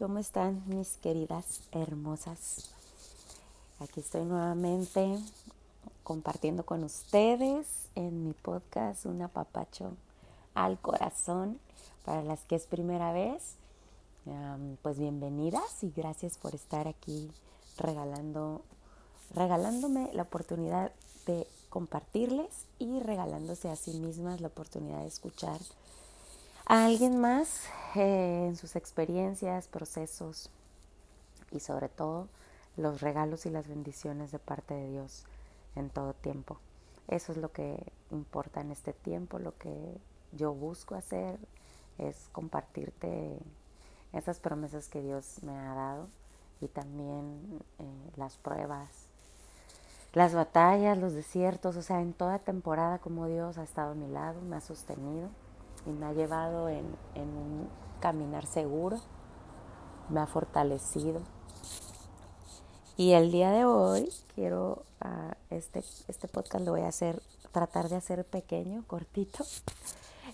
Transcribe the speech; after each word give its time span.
¿cómo 0.00 0.18
están 0.18 0.62
mis 0.66 0.96
queridas 0.96 1.60
hermosas? 1.72 2.70
Aquí 3.80 4.00
estoy 4.00 4.24
nuevamente 4.24 5.18
compartiendo 6.04 6.64
con 6.64 6.84
ustedes 6.84 7.66
en 7.94 8.24
mi 8.24 8.32
podcast 8.32 9.04
Un 9.04 9.20
apapacho 9.20 9.92
al 10.54 10.78
corazón. 10.78 11.60
Para 12.06 12.22
las 12.22 12.40
que 12.44 12.56
es 12.56 12.64
primera 12.64 13.12
vez, 13.12 13.56
pues 14.80 14.98
bienvenidas 14.98 15.84
y 15.84 15.92
gracias 15.94 16.38
por 16.38 16.54
estar 16.54 16.88
aquí 16.88 17.30
regalando, 17.76 18.62
regalándome 19.34 20.10
la 20.14 20.22
oportunidad 20.22 20.92
de 21.26 21.46
compartirles 21.68 22.64
y 22.78 23.00
regalándose 23.00 23.68
a 23.68 23.76
sí 23.76 23.92
mismas 23.98 24.40
la 24.40 24.48
oportunidad 24.48 25.00
de 25.00 25.08
escuchar 25.08 25.60
a 26.70 26.84
alguien 26.84 27.20
más 27.20 27.64
eh, 27.96 28.44
en 28.46 28.54
sus 28.54 28.76
experiencias, 28.76 29.66
procesos 29.66 30.50
y 31.50 31.58
sobre 31.58 31.88
todo 31.88 32.28
los 32.76 33.00
regalos 33.00 33.44
y 33.44 33.50
las 33.50 33.66
bendiciones 33.66 34.30
de 34.30 34.38
parte 34.38 34.74
de 34.74 34.88
Dios 34.88 35.24
en 35.74 35.90
todo 35.90 36.12
tiempo. 36.12 36.60
Eso 37.08 37.32
es 37.32 37.38
lo 37.38 37.50
que 37.50 37.76
importa 38.12 38.60
en 38.60 38.70
este 38.70 38.92
tiempo, 38.92 39.40
lo 39.40 39.58
que 39.58 39.74
yo 40.30 40.54
busco 40.54 40.94
hacer 40.94 41.40
es 41.98 42.28
compartirte 42.30 43.36
esas 44.12 44.38
promesas 44.38 44.88
que 44.88 45.02
Dios 45.02 45.42
me 45.42 45.58
ha 45.58 45.74
dado 45.74 46.06
y 46.60 46.68
también 46.68 47.64
eh, 47.80 48.10
las 48.16 48.36
pruebas, 48.36 49.08
las 50.12 50.34
batallas, 50.34 50.98
los 50.98 51.14
desiertos, 51.14 51.74
o 51.74 51.82
sea, 51.82 52.00
en 52.00 52.12
toda 52.12 52.38
temporada 52.38 53.00
como 53.00 53.26
Dios 53.26 53.58
ha 53.58 53.64
estado 53.64 53.90
a 53.90 53.96
mi 53.96 54.06
lado, 54.06 54.40
me 54.42 54.54
ha 54.54 54.60
sostenido 54.60 55.30
y 55.86 55.90
me 55.90 56.06
ha 56.06 56.12
llevado 56.12 56.68
en, 56.68 56.84
un 57.16 57.68
caminar 58.00 58.46
seguro, 58.46 58.98
me 60.08 60.20
ha 60.20 60.26
fortalecido. 60.26 61.20
Y 62.96 63.12
el 63.12 63.30
día 63.30 63.50
de 63.50 63.64
hoy 63.64 64.10
quiero, 64.34 64.82
uh, 65.04 65.32
este, 65.50 65.82
este 66.08 66.28
podcast 66.28 66.64
lo 66.64 66.72
voy 66.72 66.82
a 66.82 66.88
hacer, 66.88 67.22
tratar 67.52 67.88
de 67.88 67.96
hacer 67.96 68.24
pequeño, 68.24 68.84
cortito. 68.86 69.44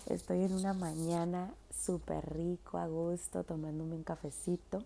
Estoy 0.07 0.43
en 0.43 0.53
una 0.53 0.73
mañana 0.73 1.53
súper 1.73 2.33
rico, 2.33 2.77
a 2.77 2.87
gusto, 2.87 3.43
tomándome 3.43 3.95
un 3.95 4.03
cafecito. 4.03 4.83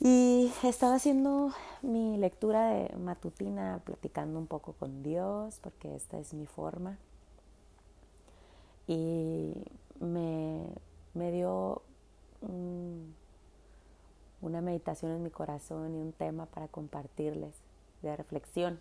Y 0.00 0.50
estaba 0.62 0.94
haciendo 0.94 1.52
mi 1.82 2.16
lectura 2.16 2.68
de 2.68 2.96
matutina, 2.96 3.80
platicando 3.84 4.38
un 4.38 4.46
poco 4.46 4.72
con 4.72 5.02
Dios, 5.02 5.60
porque 5.62 5.94
esta 5.94 6.18
es 6.18 6.32
mi 6.32 6.46
forma 6.46 6.96
y 8.90 9.54
me, 10.00 11.30
dio 11.30 11.82
una 14.40 14.60
meditación 14.60 15.12
en 15.12 15.22
mi 15.22 15.30
corazón 15.30 15.94
y 15.94 16.00
un 16.00 16.12
tema 16.12 16.46
para 16.46 16.66
compartirles 16.66 17.54
de 18.02 18.16
reflexión, 18.16 18.80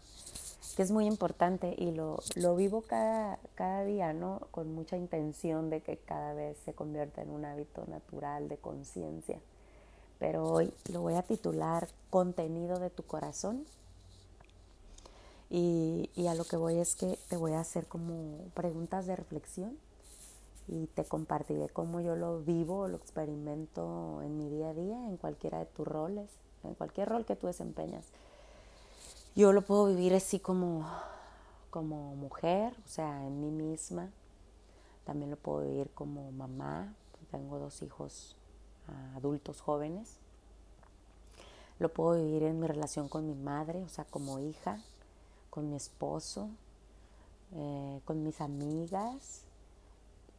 que 0.75 0.81
es 0.81 0.89
muy 0.89 1.05
importante 1.05 1.75
y 1.77 1.91
lo, 1.91 2.17
lo 2.35 2.55
vivo 2.55 2.81
cada, 2.81 3.37
cada 3.53 3.83
día, 3.83 4.13
¿no? 4.13 4.39
Con 4.49 4.73
mucha 4.73 4.97
intención 4.97 5.69
de 5.69 5.81
que 5.81 5.97
cada 5.97 6.33
vez 6.33 6.57
se 6.65 6.73
convierta 6.73 7.21
en 7.21 7.29
un 7.29 7.45
hábito 7.45 7.85
natural 7.85 8.49
de 8.49 8.57
conciencia. 8.57 9.39
Pero 10.17 10.43
hoy 10.49 10.73
lo 10.91 11.01
voy 11.01 11.13
a 11.13 11.21
titular 11.21 11.87
Contenido 12.09 12.79
de 12.79 12.89
tu 12.89 13.03
corazón. 13.03 13.63
Y, 15.51 16.09
y 16.15 16.25
a 16.25 16.33
lo 16.33 16.45
que 16.45 16.57
voy 16.57 16.79
es 16.79 16.95
que 16.95 17.19
te 17.29 17.37
voy 17.37 17.53
a 17.53 17.59
hacer 17.59 17.85
como 17.85 18.37
preguntas 18.55 19.05
de 19.05 19.15
reflexión 19.15 19.77
y 20.71 20.85
te 20.87 21.03
compartiré 21.03 21.67
cómo 21.69 21.99
yo 21.99 22.15
lo 22.15 22.41
vivo, 22.41 22.87
lo 22.87 22.95
experimento 22.95 24.21
en 24.21 24.37
mi 24.37 24.49
día 24.49 24.69
a 24.69 24.73
día, 24.75 25.07
en 25.07 25.17
cualquiera 25.17 25.57
de 25.57 25.65
tus 25.65 25.87
roles, 25.87 26.29
en 26.63 26.75
cualquier 26.75 27.09
rol 27.09 27.25
que 27.25 27.35
tú 27.35 27.47
desempeñas. 27.47 28.05
Yo 29.35 29.51
lo 29.51 29.63
puedo 29.63 29.87
vivir 29.87 30.13
así 30.13 30.39
como, 30.39 30.87
como 31.71 32.15
mujer, 32.15 32.73
o 32.85 32.87
sea, 32.87 33.25
en 33.25 33.41
mí 33.41 33.49
misma. 33.49 34.11
También 35.05 35.31
lo 35.31 35.37
puedo 35.37 35.61
vivir 35.61 35.89
como 35.95 36.31
mamá. 36.31 36.93
Tengo 37.31 37.57
dos 37.57 37.81
hijos 37.81 38.35
ah, 38.87 39.15
adultos 39.15 39.61
jóvenes. 39.61 40.17
Lo 41.79 41.91
puedo 41.91 42.21
vivir 42.23 42.43
en 42.43 42.59
mi 42.59 42.67
relación 42.67 43.09
con 43.09 43.25
mi 43.25 43.33
madre, 43.33 43.81
o 43.83 43.89
sea, 43.89 44.05
como 44.05 44.37
hija, 44.39 44.83
con 45.49 45.69
mi 45.69 45.77
esposo, 45.77 46.49
eh, 47.53 48.01
con 48.05 48.21
mis 48.21 48.41
amigas, 48.41 49.45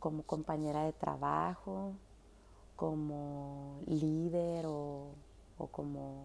como 0.00 0.24
compañera 0.24 0.84
de 0.84 0.92
trabajo, 0.92 1.92
como 2.74 3.78
líder 3.86 4.64
o, 4.66 5.10
como 5.70 6.24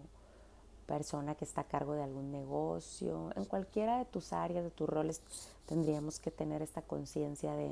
persona 0.86 1.34
que 1.34 1.44
está 1.44 1.60
a 1.60 1.64
cargo 1.64 1.92
de 1.92 2.02
algún 2.02 2.32
negocio, 2.32 3.30
en 3.36 3.44
cualquiera 3.44 3.98
de 3.98 4.06
tus 4.06 4.32
áreas, 4.32 4.64
de 4.64 4.70
tus 4.70 4.88
roles, 4.88 5.20
tendríamos 5.66 6.18
que 6.18 6.30
tener 6.30 6.62
esta 6.62 6.80
conciencia 6.80 7.54
de, 7.54 7.70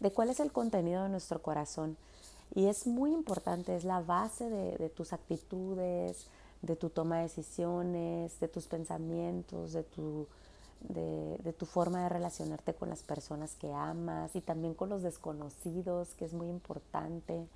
de 0.00 0.10
cuál 0.12 0.30
es 0.30 0.40
el 0.40 0.50
contenido 0.50 1.02
de 1.02 1.10
nuestro 1.10 1.42
corazón. 1.42 1.96
Y 2.54 2.66
es 2.66 2.86
muy 2.86 3.12
importante, 3.12 3.76
es 3.76 3.84
la 3.84 4.00
base 4.00 4.48
de, 4.48 4.78
de 4.78 4.88
tus 4.88 5.12
actitudes, 5.12 6.26
de 6.62 6.76
tu 6.76 6.88
toma 6.88 7.18
de 7.18 7.24
decisiones, 7.24 8.40
de 8.40 8.48
tus 8.48 8.66
pensamientos, 8.66 9.72
de 9.72 9.82
tu 9.82 10.26
de, 10.88 11.52
tu 11.58 11.66
forma 11.66 12.04
de 12.04 12.08
relacionarte 12.08 12.74
con 12.74 12.88
las 12.88 13.02
personas 13.02 13.54
que 13.56 13.72
amas 13.72 14.34
y 14.34 14.40
también 14.40 14.74
con 14.74 14.88
los 14.88 15.02
desconocidos, 15.02 16.14
que 16.14 16.24
es 16.24 16.32
muy 16.32 16.48
importante. 16.48 17.46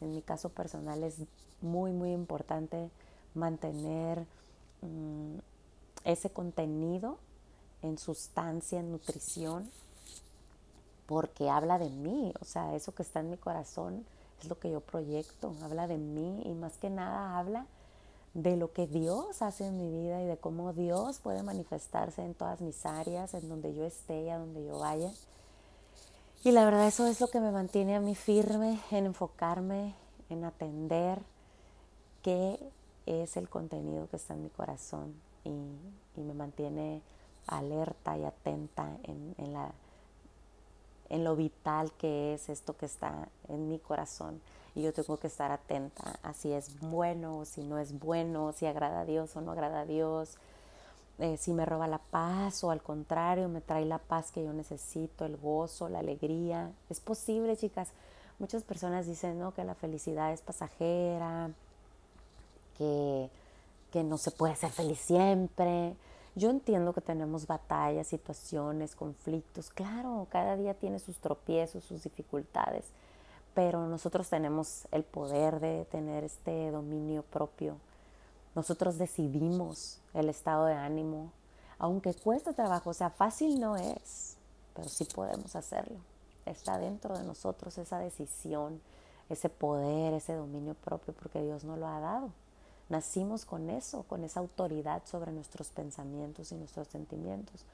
En 0.00 0.10
mi 0.10 0.22
caso 0.22 0.48
personal 0.48 1.02
es 1.04 1.18
muy, 1.60 1.92
muy 1.92 2.12
importante 2.12 2.90
mantener 3.34 4.26
mm, 4.82 5.38
ese 6.04 6.30
contenido 6.30 7.18
en 7.82 7.98
sustancia, 7.98 8.80
en 8.80 8.90
nutrición, 8.90 9.70
porque 11.06 11.50
habla 11.50 11.78
de 11.78 11.90
mí, 11.90 12.32
o 12.40 12.44
sea, 12.44 12.74
eso 12.74 12.94
que 12.94 13.02
está 13.02 13.20
en 13.20 13.30
mi 13.30 13.36
corazón 13.36 14.04
es 14.40 14.48
lo 14.48 14.58
que 14.58 14.70
yo 14.70 14.80
proyecto, 14.80 15.54
habla 15.62 15.86
de 15.86 15.98
mí 15.98 16.42
y 16.44 16.54
más 16.54 16.76
que 16.78 16.90
nada 16.90 17.38
habla 17.38 17.66
de 18.34 18.56
lo 18.56 18.72
que 18.72 18.88
Dios 18.88 19.42
hace 19.42 19.66
en 19.66 19.78
mi 19.78 19.88
vida 19.88 20.20
y 20.20 20.26
de 20.26 20.36
cómo 20.36 20.72
Dios 20.72 21.20
puede 21.20 21.42
manifestarse 21.42 22.22
en 22.22 22.34
todas 22.34 22.60
mis 22.60 22.84
áreas, 22.84 23.32
en 23.34 23.48
donde 23.48 23.74
yo 23.74 23.84
esté 23.84 24.24
y 24.24 24.30
a 24.30 24.38
donde 24.38 24.64
yo 24.64 24.78
vaya. 24.78 25.10
Y 26.42 26.50
la 26.50 26.64
verdad 26.64 26.86
eso 26.86 27.06
es 27.06 27.20
lo 27.20 27.28
que 27.28 27.40
me 27.40 27.52
mantiene 27.52 27.94
a 27.94 28.00
mí 28.00 28.14
firme 28.14 28.80
en 28.90 29.06
enfocarme, 29.06 29.94
en 30.28 30.44
atender 30.44 31.20
qué 32.22 32.58
es 33.06 33.36
el 33.36 33.48
contenido 33.48 34.08
que 34.08 34.16
está 34.16 34.34
en 34.34 34.42
mi 34.42 34.50
corazón 34.50 35.14
y, 35.44 35.50
me 36.20 36.32
mantiene 36.32 37.02
alerta 37.46 38.16
y 38.16 38.24
atenta 38.24 38.88
en, 39.02 39.34
en, 39.38 39.52
la, 39.52 39.72
en 41.08 41.24
lo 41.24 41.36
vital 41.36 41.92
que 41.92 42.34
es 42.34 42.48
esto 42.48 42.76
que 42.76 42.86
está 42.86 43.28
en 43.48 43.68
mi 43.68 43.78
corazón 43.78 44.40
y 44.74 44.82
yo 44.82 44.92
tengo 44.92 45.18
que 45.18 45.28
estar 45.28 45.52
atenta 45.52 46.18
a 46.22 46.32
si 46.32 46.52
es 46.52 46.80
bueno 46.80 47.38
o 47.38 47.44
si 47.44 47.62
no 47.62 47.78
es 47.78 47.98
bueno, 47.98 48.52
si 48.52 48.66
agrada 48.66 49.00
a 49.00 49.04
Dios 49.04 49.36
o 49.36 49.40
no 49.40 49.52
agrada 49.52 49.80
a 49.80 49.86
Dios, 49.86 50.36
eh, 51.18 51.36
si 51.36 51.52
me 51.52 51.64
roba 51.64 51.86
la 51.86 51.98
paz 51.98 52.64
o 52.64 52.72
al 52.72 52.82
contrario 52.82 53.48
me 53.48 53.60
trae 53.60 53.84
la 53.84 53.98
paz 53.98 54.32
que 54.32 54.42
yo 54.42 54.52
necesito, 54.52 55.24
el 55.24 55.36
gozo, 55.36 55.88
la 55.88 56.00
alegría. 56.00 56.72
Es 56.90 56.98
posible, 56.98 57.56
chicas. 57.56 57.90
Muchas 58.40 58.64
personas 58.64 59.06
dicen 59.06 59.38
¿no? 59.38 59.54
que 59.54 59.62
la 59.62 59.76
felicidad 59.76 60.32
es 60.32 60.40
pasajera, 60.40 61.50
que, 62.76 63.30
que 63.92 64.02
no 64.02 64.18
se 64.18 64.32
puede 64.32 64.56
ser 64.56 64.70
feliz 64.70 64.98
siempre. 64.98 65.94
Yo 66.34 66.50
entiendo 66.50 66.92
que 66.92 67.00
tenemos 67.00 67.46
batallas, 67.46 68.08
situaciones, 68.08 68.96
conflictos. 68.96 69.70
Claro, 69.70 70.26
cada 70.30 70.56
día 70.56 70.74
tiene 70.74 70.98
sus 70.98 71.18
tropiezos, 71.18 71.84
sus 71.84 72.02
dificultades 72.02 72.86
pero 73.54 73.86
nosotros 73.86 74.28
tenemos 74.28 74.86
el 74.90 75.04
poder 75.04 75.60
de 75.60 75.84
tener 75.86 76.24
este 76.24 76.70
dominio 76.72 77.22
propio. 77.22 77.76
Nosotros 78.54 78.98
decidimos 78.98 80.00
el 80.12 80.28
estado 80.28 80.66
de 80.66 80.74
ánimo, 80.74 81.30
aunque 81.78 82.14
cueste 82.14 82.52
trabajo, 82.52 82.90
o 82.90 82.94
sea, 82.94 83.10
fácil 83.10 83.60
no 83.60 83.76
es, 83.76 84.36
pero 84.74 84.88
sí 84.88 85.04
podemos 85.04 85.54
hacerlo. 85.56 85.98
Está 86.46 86.78
dentro 86.78 87.16
de 87.16 87.24
nosotros 87.24 87.78
esa 87.78 87.98
decisión, 87.98 88.80
ese 89.28 89.48
poder, 89.48 90.14
ese 90.14 90.34
dominio 90.34 90.74
propio, 90.74 91.14
porque 91.14 91.42
Dios 91.42 91.64
nos 91.64 91.78
lo 91.78 91.86
ha 91.86 92.00
dado. 92.00 92.30
Nacimos 92.88 93.44
con 93.44 93.70
eso, 93.70 94.02
con 94.02 94.24
esa 94.24 94.40
autoridad 94.40 95.02
sobre 95.06 95.32
nuestros 95.32 95.70
pensamientos 95.70 96.52
y 96.52 96.56
nuestros 96.56 96.88
sentimientos. 96.88 97.64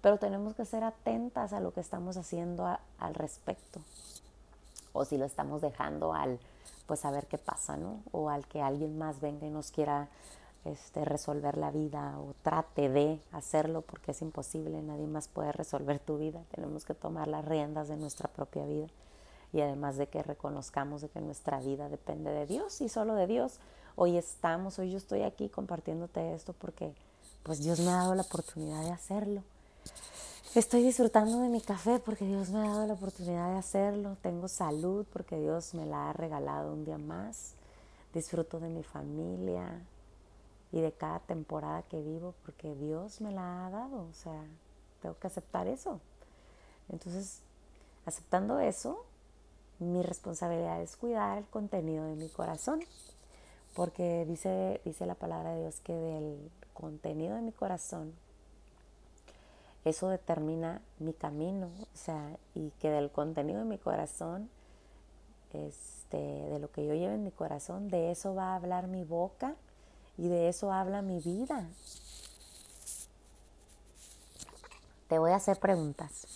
Pero 0.00 0.18
tenemos 0.18 0.54
que 0.54 0.64
ser 0.64 0.82
atentas 0.82 1.52
a 1.52 1.60
lo 1.60 1.72
que 1.72 1.80
estamos 1.80 2.16
haciendo 2.16 2.66
al 2.98 3.14
respecto 3.14 3.80
o 4.92 5.04
si 5.04 5.18
lo 5.18 5.24
estamos 5.24 5.60
dejando 5.60 6.12
al 6.12 6.38
pues 6.86 7.04
a 7.04 7.12
ver 7.12 7.26
qué 7.28 7.38
pasa, 7.38 7.76
¿no? 7.76 8.02
O 8.10 8.30
al 8.30 8.46
que 8.48 8.60
alguien 8.60 8.98
más 8.98 9.20
venga 9.20 9.46
y 9.46 9.50
nos 9.50 9.70
quiera 9.70 10.08
este, 10.64 11.04
resolver 11.04 11.56
la 11.56 11.70
vida 11.70 12.18
o 12.18 12.34
trate 12.42 12.88
de 12.88 13.20
hacerlo 13.32 13.82
porque 13.82 14.10
es 14.10 14.20
imposible, 14.22 14.82
nadie 14.82 15.06
más 15.06 15.28
puede 15.28 15.52
resolver 15.52 16.00
tu 16.00 16.18
vida, 16.18 16.42
tenemos 16.54 16.84
que 16.84 16.94
tomar 16.94 17.28
las 17.28 17.44
riendas 17.44 17.88
de 17.88 17.96
nuestra 17.96 18.28
propia 18.28 18.64
vida. 18.64 18.88
y 19.52 19.60
además 19.60 19.96
de 19.96 20.06
que 20.06 20.22
reconozcamos 20.22 21.00
de 21.00 21.08
que 21.08 21.20
nuestra 21.20 21.60
vida 21.60 21.88
depende 21.88 22.30
de 22.30 22.46
Dios 22.46 22.80
y 22.80 22.88
solo 22.88 23.14
de 23.14 23.26
Dios. 23.26 23.58
Hoy 23.96 24.16
estamos, 24.16 24.78
hoy 24.78 24.92
yo 24.92 24.98
estoy 24.98 25.22
aquí 25.22 25.48
compartiéndote 25.48 26.34
esto 26.34 26.52
porque 26.52 26.92
pues 27.42 27.60
Dios 27.60 27.80
me 27.80 27.90
ha 27.90 27.96
dado 27.96 28.14
la 28.14 28.22
oportunidad 28.22 28.82
de 28.82 28.90
hacerlo. 28.90 29.42
Estoy 30.56 30.82
disfrutando 30.82 31.42
de 31.42 31.48
mi 31.48 31.60
café 31.60 32.00
porque 32.00 32.24
Dios 32.24 32.50
me 32.50 32.58
ha 32.58 32.70
dado 32.70 32.84
la 32.84 32.94
oportunidad 32.94 33.52
de 33.52 33.58
hacerlo. 33.58 34.16
Tengo 34.20 34.48
salud 34.48 35.06
porque 35.12 35.38
Dios 35.38 35.74
me 35.74 35.86
la 35.86 36.10
ha 36.10 36.12
regalado 36.12 36.72
un 36.72 36.84
día 36.84 36.98
más. 36.98 37.54
Disfruto 38.12 38.58
de 38.58 38.68
mi 38.68 38.82
familia 38.82 39.80
y 40.72 40.80
de 40.80 40.90
cada 40.90 41.20
temporada 41.20 41.82
que 41.82 42.02
vivo 42.02 42.34
porque 42.44 42.74
Dios 42.74 43.20
me 43.20 43.30
la 43.30 43.66
ha 43.66 43.70
dado. 43.70 44.08
O 44.10 44.12
sea, 44.12 44.42
tengo 45.00 45.16
que 45.20 45.28
aceptar 45.28 45.68
eso. 45.68 46.00
Entonces, 46.88 47.42
aceptando 48.04 48.58
eso, 48.58 49.04
mi 49.78 50.02
responsabilidad 50.02 50.82
es 50.82 50.96
cuidar 50.96 51.38
el 51.38 51.46
contenido 51.46 52.06
de 52.06 52.16
mi 52.16 52.28
corazón. 52.28 52.80
Porque 53.76 54.26
dice, 54.26 54.80
dice 54.84 55.06
la 55.06 55.14
palabra 55.14 55.52
de 55.52 55.60
Dios 55.60 55.78
que 55.78 55.94
del 55.94 56.50
contenido 56.74 57.36
de 57.36 57.42
mi 57.42 57.52
corazón, 57.52 58.12
eso 59.84 60.08
determina 60.08 60.82
mi 60.98 61.12
camino, 61.14 61.66
o 61.66 61.96
sea, 61.96 62.36
y 62.54 62.70
que 62.80 62.90
del 62.90 63.10
contenido 63.10 63.60
de 63.60 63.64
mi 63.64 63.78
corazón, 63.78 64.50
este, 65.52 66.18
de 66.18 66.58
lo 66.58 66.70
que 66.70 66.86
yo 66.86 66.94
llevo 66.94 67.14
en 67.14 67.24
mi 67.24 67.30
corazón, 67.30 67.88
de 67.88 68.10
eso 68.10 68.34
va 68.34 68.52
a 68.52 68.56
hablar 68.56 68.88
mi 68.88 69.04
boca 69.04 69.56
y 70.18 70.28
de 70.28 70.48
eso 70.48 70.72
habla 70.72 71.02
mi 71.02 71.20
vida. 71.20 71.66
Te 75.08 75.18
voy 75.18 75.32
a 75.32 75.36
hacer 75.36 75.58
preguntas 75.58 76.26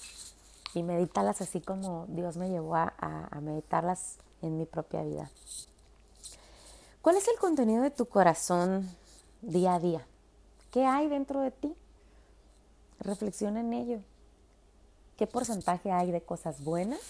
y 0.75 0.83
medítalas 0.83 1.41
así 1.41 1.61
como 1.61 2.07
Dios 2.09 2.37
me 2.37 2.49
llevó 2.49 2.75
a, 2.77 2.93
a 2.99 3.41
meditarlas 3.41 4.19
en 4.43 4.57
mi 4.57 4.65
propia 4.65 5.03
vida. 5.03 5.31
¿Cuál 7.03 7.17
es 7.17 7.29
el 7.29 7.39
contenido 7.39 7.83
de 7.83 7.91
tu 7.91 8.07
corazón 8.07 8.91
día 9.43 9.75
a 9.75 9.79
día? 9.79 10.07
¿Qué 10.71 10.87
hay 10.87 11.09
dentro 11.09 11.41
de 11.41 11.51
ti? 11.51 11.77
Reflexiona 13.01 13.61
en 13.61 13.73
ello. 13.73 14.01
¿Qué 15.17 15.27
porcentaje 15.27 15.93
hay 15.93 16.11
de 16.11 16.23
cosas 16.23 16.63
buenas 16.63 17.01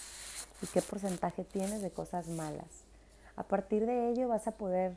y 0.61 0.67
qué 0.67 0.81
porcentaje 0.81 1.43
tienes 1.43 1.81
de 1.81 1.91
cosas 1.91 2.27
malas? 2.27 2.85
A 3.35 3.43
partir 3.43 3.85
de 3.85 4.09
ello 4.09 4.27
vas 4.27 4.47
a 4.47 4.51
poder 4.51 4.95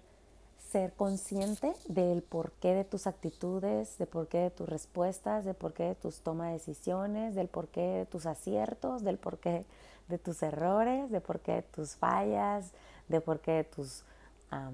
ser 0.71 0.93
consciente 0.93 1.73
del 1.89 2.23
porqué 2.23 2.75
de 2.75 2.85
tus 2.85 3.07
actitudes, 3.07 3.97
del 3.99 4.09
porqué 4.09 4.39
de 4.39 4.51
tus 4.51 4.69
respuestas, 4.69 5.45
del 5.45 5.55
porqué 5.55 5.85
de 5.85 5.95
tus 5.95 6.21
tomas 6.21 6.49
de 6.49 6.53
decisiones, 6.55 7.35
del 7.35 7.49
porqué 7.49 7.81
de 7.81 8.07
tus 8.07 8.27
aciertos, 8.27 9.03
del 9.03 9.17
porqué 9.17 9.65
de 10.09 10.19
tus 10.19 10.43
errores, 10.43 11.11
del 11.11 11.23
porqué 11.23 11.53
de 11.53 11.63
tus 11.63 11.97
fallas, 11.97 12.73
del 13.09 13.23
porqué 13.23 13.53
de 13.53 13.65
tus 13.65 14.05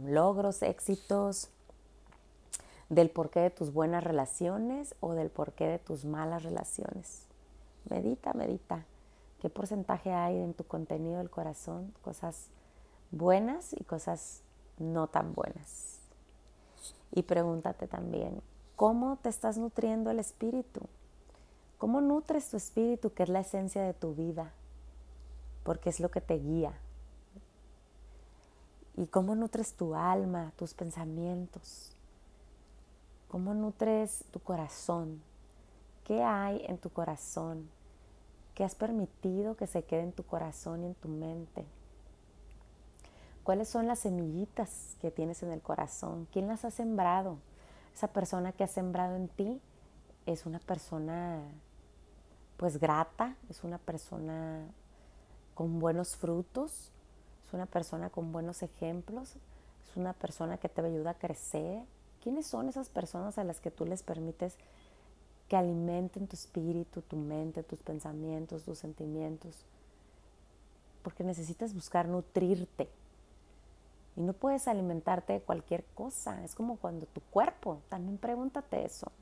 logros, 0.04 0.62
éxitos, 0.62 1.48
del 2.88 3.10
porqué 3.10 3.40
de 3.40 3.50
tus 3.50 3.72
buenas 3.72 4.04
relaciones 4.04 4.94
o 5.00 5.12
del 5.14 5.30
porqué 5.30 5.66
de 5.66 5.78
tus 5.78 6.04
malas 6.04 6.42
relaciones. 6.42 7.26
Medita, 7.88 8.32
medita. 8.32 8.84
¿Qué 9.40 9.50
porcentaje 9.50 10.12
hay 10.12 10.38
en 10.38 10.54
tu 10.54 10.64
contenido 10.64 11.18
del 11.18 11.30
corazón? 11.30 11.92
Cosas 12.02 12.48
buenas 13.10 13.74
y 13.78 13.84
cosas 13.84 14.42
no 14.78 15.06
tan 15.06 15.34
buenas. 15.34 16.00
Y 17.12 17.22
pregúntate 17.22 17.86
también, 17.86 18.42
¿cómo 18.76 19.16
te 19.16 19.28
estás 19.28 19.56
nutriendo 19.56 20.10
el 20.10 20.18
espíritu? 20.18 20.80
¿Cómo 21.78 22.00
nutres 22.00 22.48
tu 22.50 22.56
espíritu, 22.56 23.12
que 23.12 23.24
es 23.24 23.28
la 23.28 23.40
esencia 23.40 23.82
de 23.82 23.94
tu 23.94 24.14
vida? 24.14 24.52
Porque 25.62 25.90
es 25.90 26.00
lo 26.00 26.10
que 26.10 26.20
te 26.20 26.38
guía. 26.38 26.72
¿Y 28.96 29.06
cómo 29.06 29.34
nutres 29.34 29.74
tu 29.74 29.94
alma, 29.94 30.52
tus 30.56 30.72
pensamientos? 30.72 31.93
¿Cómo 33.34 33.52
nutres 33.52 34.24
tu 34.30 34.38
corazón? 34.38 35.20
¿Qué 36.04 36.22
hay 36.22 36.64
en 36.68 36.78
tu 36.78 36.88
corazón? 36.90 37.68
¿Qué 38.54 38.62
has 38.62 38.76
permitido 38.76 39.56
que 39.56 39.66
se 39.66 39.82
quede 39.82 40.02
en 40.02 40.12
tu 40.12 40.22
corazón 40.22 40.84
y 40.84 40.86
en 40.86 40.94
tu 40.94 41.08
mente? 41.08 41.64
¿Cuáles 43.42 43.68
son 43.68 43.88
las 43.88 43.98
semillitas 43.98 44.96
que 45.00 45.10
tienes 45.10 45.42
en 45.42 45.50
el 45.50 45.60
corazón? 45.60 46.28
¿Quién 46.32 46.46
las 46.46 46.64
ha 46.64 46.70
sembrado? 46.70 47.38
Esa 47.92 48.06
persona 48.06 48.52
que 48.52 48.62
ha 48.62 48.68
sembrado 48.68 49.16
en 49.16 49.26
ti 49.26 49.60
es 50.26 50.46
una 50.46 50.60
persona 50.60 51.42
pues 52.56 52.78
grata, 52.78 53.34
es 53.50 53.64
una 53.64 53.78
persona 53.78 54.64
con 55.56 55.80
buenos 55.80 56.14
frutos, 56.14 56.92
es 57.44 57.52
una 57.52 57.66
persona 57.66 58.10
con 58.10 58.30
buenos 58.30 58.62
ejemplos, 58.62 59.34
es 59.90 59.96
una 59.96 60.12
persona 60.12 60.56
que 60.56 60.68
te 60.68 60.82
ayuda 60.82 61.10
a 61.10 61.18
crecer, 61.18 61.82
¿Quiénes 62.24 62.46
son 62.46 62.70
esas 62.70 62.88
personas 62.88 63.36
a 63.36 63.44
las 63.44 63.60
que 63.60 63.70
tú 63.70 63.84
les 63.84 64.02
permites 64.02 64.56
que 65.46 65.56
alimenten 65.56 66.26
tu 66.26 66.34
espíritu, 66.34 67.02
tu 67.02 67.16
mente, 67.16 67.62
tus 67.62 67.82
pensamientos, 67.82 68.64
tus 68.64 68.78
sentimientos? 68.78 69.66
Porque 71.02 71.22
necesitas 71.22 71.74
buscar 71.74 72.08
nutrirte. 72.08 72.88
Y 74.16 74.22
no 74.22 74.32
puedes 74.32 74.68
alimentarte 74.68 75.34
de 75.34 75.42
cualquier 75.42 75.84
cosa. 75.94 76.42
Es 76.44 76.54
como 76.54 76.78
cuando 76.78 77.04
tu 77.04 77.20
cuerpo, 77.20 77.82
también 77.90 78.16
pregúntate 78.16 78.86
eso. 78.86 79.12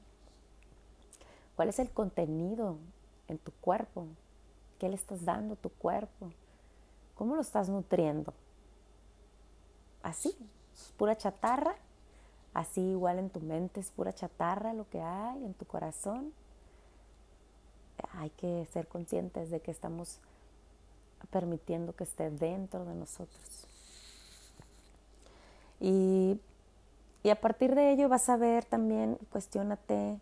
¿Cuál 1.57 1.71
es 1.71 1.81
el 1.81 1.91
contenido 1.91 2.77
en 3.27 3.39
tu 3.39 3.51
cuerpo? 3.51 4.07
¿Qué 4.79 4.89
le 4.89 4.95
estás 4.95 5.25
dando 5.25 5.55
a 5.55 5.57
tu 5.57 5.71
cuerpo? 5.71 6.31
¿Cómo 7.17 7.35
lo 7.35 7.43
estás 7.43 7.69
nutriendo? 7.69 8.33
Así, 10.05 10.37
es 10.73 10.93
pura 10.97 11.17
chatarra 11.17 11.75
Así 12.55 12.81
igual 12.81 13.19
en 13.19 13.31
tu 13.31 13.41
mente 13.41 13.81
es 13.81 13.91
pura 13.91 14.13
chatarra 14.13 14.75
lo 14.75 14.89
que 14.89 15.01
hay, 15.01 15.45
en 15.45 15.55
tu 15.55 15.65
corazón. 15.65 16.33
Hay 18.15 18.31
que 18.31 18.67
ser 18.73 18.89
conscientes 18.89 19.51
de 19.51 19.61
que 19.61 19.71
estamos 19.71 20.19
permitiendo 21.31 21.95
que 21.95 22.05
esté 22.05 22.31
dentro 22.31 22.85
de 22.85 22.95
nosotros. 22.95 23.67
Y, 25.81 26.39
y 27.23 27.31
a 27.31 27.41
partir 27.41 27.75
de 27.75 27.93
ello 27.93 28.09
vas 28.09 28.29
a 28.29 28.37
ver 28.37 28.65
también, 28.65 29.19
cuestionate, 29.31 30.19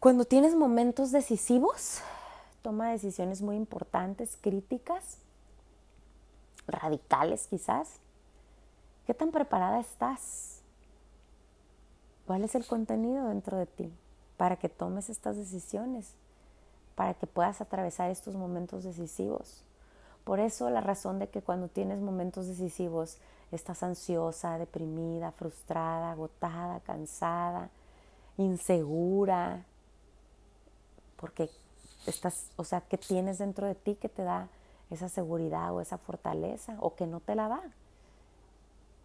cuando 0.00 0.24
tienes 0.24 0.54
momentos 0.54 1.12
decisivos, 1.12 2.00
toma 2.62 2.90
decisiones 2.90 3.42
muy 3.42 3.56
importantes, 3.56 4.38
críticas, 4.40 5.18
radicales 6.66 7.46
quizás. 7.48 7.96
¿Qué 9.06 9.14
tan 9.14 9.30
preparada 9.30 9.80
estás? 9.80 10.59
¿Cuál 12.30 12.44
es 12.44 12.54
el 12.54 12.64
contenido 12.64 13.26
dentro 13.26 13.56
de 13.58 13.66
ti 13.66 13.92
para 14.36 14.54
que 14.54 14.68
tomes 14.68 15.10
estas 15.10 15.36
decisiones? 15.36 16.14
Para 16.94 17.14
que 17.14 17.26
puedas 17.26 17.60
atravesar 17.60 18.08
estos 18.08 18.36
momentos 18.36 18.84
decisivos. 18.84 19.64
Por 20.22 20.38
eso 20.38 20.70
la 20.70 20.80
razón 20.80 21.18
de 21.18 21.28
que 21.28 21.42
cuando 21.42 21.66
tienes 21.66 21.98
momentos 21.98 22.46
decisivos 22.46 23.18
estás 23.50 23.82
ansiosa, 23.82 24.58
deprimida, 24.58 25.32
frustrada, 25.32 26.12
agotada, 26.12 26.78
cansada, 26.78 27.68
insegura, 28.36 29.64
porque 31.16 31.50
estás, 32.06 32.44
o 32.54 32.62
sea, 32.62 32.80
¿qué 32.82 32.96
tienes 32.96 33.38
dentro 33.38 33.66
de 33.66 33.74
ti 33.74 33.96
que 33.96 34.08
te 34.08 34.22
da 34.22 34.46
esa 34.88 35.08
seguridad 35.08 35.74
o 35.74 35.80
esa 35.80 35.98
fortaleza 35.98 36.76
o 36.78 36.94
que 36.94 37.08
no 37.08 37.18
te 37.18 37.34
la 37.34 37.48
da? 37.48 37.62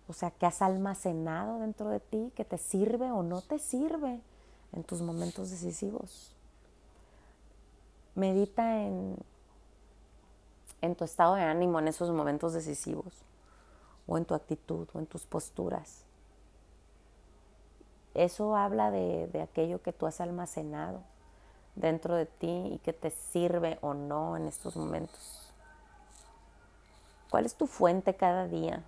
O 0.08 0.14
sea, 0.14 0.32
que 0.32 0.46
has 0.46 0.62
almacenado 0.62 1.60
dentro 1.60 1.90
de 1.90 2.00
ti, 2.00 2.32
que 2.36 2.46
te 2.46 2.58
sirve 2.58 3.12
o 3.12 3.24
no 3.24 3.42
te 3.42 3.58
sirve 3.60 4.22
en 4.74 4.84
tus 4.84 5.02
momentos 5.02 5.50
decisivos. 5.50 6.32
Medita 8.14 8.82
en, 8.82 9.18
en 10.82 10.96
tu 10.96 11.04
estado 11.04 11.36
de 11.36 11.42
ánimo 11.42 11.80
en 11.80 11.88
esos 11.88 12.12
momentos 12.12 12.54
decisivos, 12.54 13.14
o 14.08 14.18
en 14.18 14.26
tu 14.26 14.36
actitud, 14.36 14.88
o 14.94 15.00
en 15.00 15.08
tus 15.08 15.26
posturas. 15.26 16.04
Eso 18.14 18.56
habla 18.56 18.92
de, 18.92 19.28
de 19.28 19.42
aquello 19.42 19.82
que 19.82 19.92
tú 19.92 20.06
has 20.06 20.22
almacenado 20.22 21.02
dentro 21.76 22.16
de 22.16 22.26
ti 22.26 22.70
y 22.74 22.80
que 22.80 22.94
te 22.94 23.10
sirve 23.10 23.78
o 23.82 23.94
no 23.94 24.38
en 24.38 24.46
estos 24.46 24.78
momentos. 24.78 25.52
¿Cuál 27.30 27.46
es 27.46 27.56
tu 27.56 27.68
fuente 27.68 28.16
cada 28.16 28.48
día? 28.48 28.84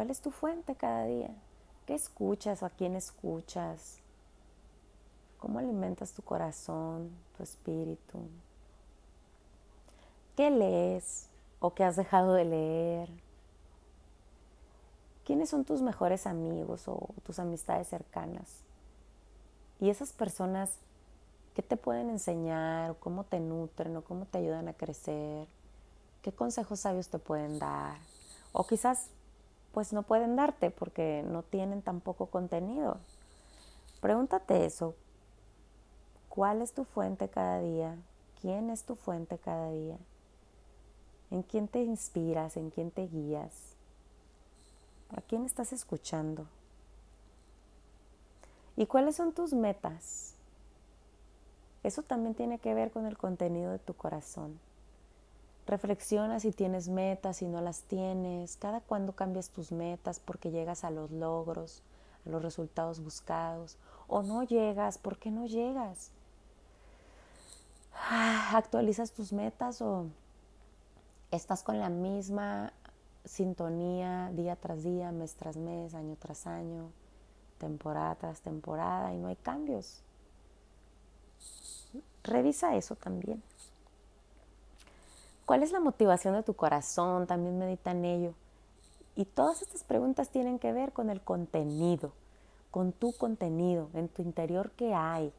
¿Cuál 0.00 0.08
es 0.08 0.22
tu 0.22 0.30
fuente 0.30 0.76
cada 0.76 1.04
día? 1.04 1.28
¿Qué 1.84 1.94
escuchas 1.94 2.62
o 2.62 2.66
a 2.66 2.70
quién 2.70 2.96
escuchas? 2.96 3.98
¿Cómo 5.36 5.58
alimentas 5.58 6.14
tu 6.14 6.22
corazón, 6.22 7.10
tu 7.36 7.42
espíritu? 7.42 8.18
¿Qué 10.38 10.48
lees 10.50 11.26
o 11.58 11.74
qué 11.74 11.84
has 11.84 11.96
dejado 11.96 12.32
de 12.32 12.46
leer? 12.46 13.10
¿Quiénes 15.26 15.50
son 15.50 15.66
tus 15.66 15.82
mejores 15.82 16.26
amigos 16.26 16.88
o 16.88 17.10
tus 17.22 17.38
amistades 17.38 17.86
cercanas? 17.86 18.48
Y 19.80 19.90
esas 19.90 20.14
personas 20.14 20.78
qué 21.54 21.60
te 21.60 21.76
pueden 21.76 22.08
enseñar, 22.08 22.92
o 22.92 22.94
cómo 22.94 23.24
te 23.24 23.38
nutren, 23.38 23.94
o 23.98 24.02
cómo 24.02 24.24
te 24.24 24.38
ayudan 24.38 24.66
a 24.66 24.72
crecer, 24.72 25.46
qué 26.22 26.32
consejos 26.32 26.80
sabios 26.80 27.08
te 27.08 27.18
pueden 27.18 27.58
dar, 27.58 27.98
o 28.52 28.66
quizás 28.66 29.10
pues 29.72 29.92
no 29.92 30.02
pueden 30.02 30.36
darte 30.36 30.70
porque 30.70 31.24
no 31.26 31.42
tienen 31.42 31.82
tampoco 31.82 32.26
contenido. 32.26 32.98
Pregúntate 34.00 34.64
eso, 34.64 34.94
¿cuál 36.28 36.62
es 36.62 36.72
tu 36.72 36.84
fuente 36.84 37.28
cada 37.28 37.60
día? 37.60 37.96
¿Quién 38.40 38.70
es 38.70 38.84
tu 38.84 38.96
fuente 38.96 39.38
cada 39.38 39.70
día? 39.70 39.98
¿En 41.30 41.42
quién 41.42 41.68
te 41.68 41.82
inspiras? 41.82 42.56
¿En 42.56 42.70
quién 42.70 42.90
te 42.90 43.06
guías? 43.06 43.76
¿A 45.14 45.20
quién 45.20 45.44
estás 45.44 45.72
escuchando? 45.72 46.46
¿Y 48.76 48.86
cuáles 48.86 49.16
son 49.16 49.32
tus 49.32 49.52
metas? 49.52 50.34
Eso 51.82 52.02
también 52.02 52.34
tiene 52.34 52.58
que 52.58 52.74
ver 52.74 52.90
con 52.90 53.06
el 53.06 53.18
contenido 53.18 53.72
de 53.72 53.78
tu 53.78 53.94
corazón. 53.94 54.58
Reflexiona 55.70 56.40
si 56.40 56.50
tienes 56.50 56.88
metas, 56.88 57.36
si 57.36 57.46
no 57.46 57.60
las 57.60 57.82
tienes, 57.82 58.56
cada 58.56 58.80
cuando 58.80 59.12
cambias 59.12 59.50
tus 59.50 59.70
metas 59.70 60.18
porque 60.18 60.50
llegas 60.50 60.82
a 60.82 60.90
los 60.90 61.12
logros, 61.12 61.80
a 62.26 62.30
los 62.30 62.42
resultados 62.42 62.98
buscados, 62.98 63.76
o 64.08 64.24
no 64.24 64.42
llegas, 64.42 64.98
¿por 64.98 65.16
qué 65.16 65.30
no 65.30 65.46
llegas? 65.46 66.10
Ah, 67.94 68.50
¿Actualizas 68.56 69.12
tus 69.12 69.32
metas 69.32 69.80
o 69.80 70.06
estás 71.30 71.62
con 71.62 71.78
la 71.78 71.88
misma 71.88 72.72
sintonía 73.24 74.32
día 74.34 74.56
tras 74.56 74.82
día, 74.82 75.12
mes 75.12 75.34
tras 75.34 75.56
mes, 75.56 75.94
año 75.94 76.16
tras 76.18 76.48
año, 76.48 76.90
temporada 77.58 78.16
tras 78.16 78.40
temporada 78.40 79.14
y 79.14 79.18
no 79.18 79.28
hay 79.28 79.36
cambios? 79.36 80.02
Revisa 82.24 82.74
eso 82.74 82.96
también. 82.96 83.40
¿Cuál 85.50 85.64
es 85.64 85.72
la 85.72 85.80
motivación 85.80 86.34
de 86.34 86.44
tu 86.44 86.54
corazón? 86.54 87.26
También 87.26 87.58
medita 87.58 87.90
en 87.90 88.04
ello. 88.04 88.34
Y 89.16 89.24
todas 89.24 89.62
estas 89.62 89.82
preguntas 89.82 90.28
tienen 90.28 90.60
que 90.60 90.72
ver 90.72 90.92
con 90.92 91.10
el 91.10 91.20
contenido, 91.20 92.12
con 92.70 92.92
tu 92.92 93.12
contenido, 93.14 93.88
en 93.94 94.06
tu 94.06 94.22
interior 94.22 94.70
que 94.70 94.94
hay. 94.94 95.32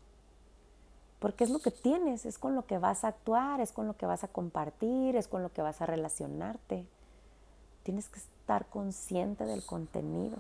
Porque 1.20 1.46
es 1.46 1.50
lo 1.50 1.60
que 1.60 1.72
tienes, 1.72 2.26
es 2.26 2.38
con 2.38 2.56
lo 2.56 2.66
que 2.66 2.78
vas 2.78 3.06
a 3.06 3.08
actuar, 3.08 3.62
es 3.62 3.72
con 3.72 3.88
lo 3.88 3.96
que 3.96 4.06
vas 4.06 4.26
a 4.26 4.28
compartir, 4.28 5.16
es 5.16 5.30
con 5.30 5.44
lo 5.44 5.54
que 5.54 5.62
vas 5.62 5.82
a 5.82 5.86
relacionarte. 5.86 6.86
Tienes 7.84 8.10
que 8.10 8.20
estar 8.20 8.66
consciente 8.66 9.46
del 9.46 9.66
contenido, 9.66 10.40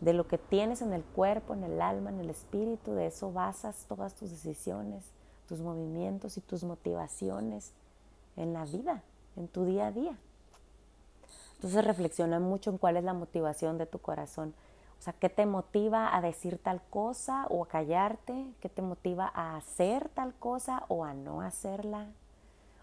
de 0.00 0.12
lo 0.12 0.26
que 0.26 0.38
tienes 0.38 0.82
en 0.82 0.92
el 0.92 1.04
cuerpo, 1.04 1.54
en 1.54 1.62
el 1.62 1.80
alma, 1.80 2.10
en 2.10 2.18
el 2.18 2.30
espíritu. 2.30 2.94
De 2.94 3.06
eso 3.06 3.32
basas 3.32 3.84
todas 3.86 4.16
tus 4.16 4.30
decisiones, 4.30 5.04
tus 5.46 5.60
movimientos 5.60 6.36
y 6.36 6.40
tus 6.40 6.64
motivaciones 6.64 7.72
en 8.36 8.52
la 8.52 8.64
vida, 8.64 9.02
en 9.36 9.48
tu 9.48 9.64
día 9.64 9.88
a 9.88 9.92
día. 9.92 10.16
Entonces 11.56 11.84
reflexiona 11.84 12.40
mucho 12.40 12.70
en 12.70 12.78
cuál 12.78 12.96
es 12.96 13.04
la 13.04 13.14
motivación 13.14 13.78
de 13.78 13.86
tu 13.86 13.98
corazón. 13.98 14.54
O 14.98 15.02
sea, 15.02 15.12
¿qué 15.14 15.28
te 15.28 15.46
motiva 15.46 16.14
a 16.14 16.20
decir 16.20 16.58
tal 16.58 16.82
cosa 16.90 17.46
o 17.48 17.64
a 17.64 17.68
callarte? 17.68 18.46
¿Qué 18.60 18.68
te 18.68 18.82
motiva 18.82 19.30
a 19.34 19.56
hacer 19.56 20.08
tal 20.10 20.34
cosa 20.34 20.84
o 20.88 21.04
a 21.04 21.14
no 21.14 21.40
hacerla? 21.40 22.06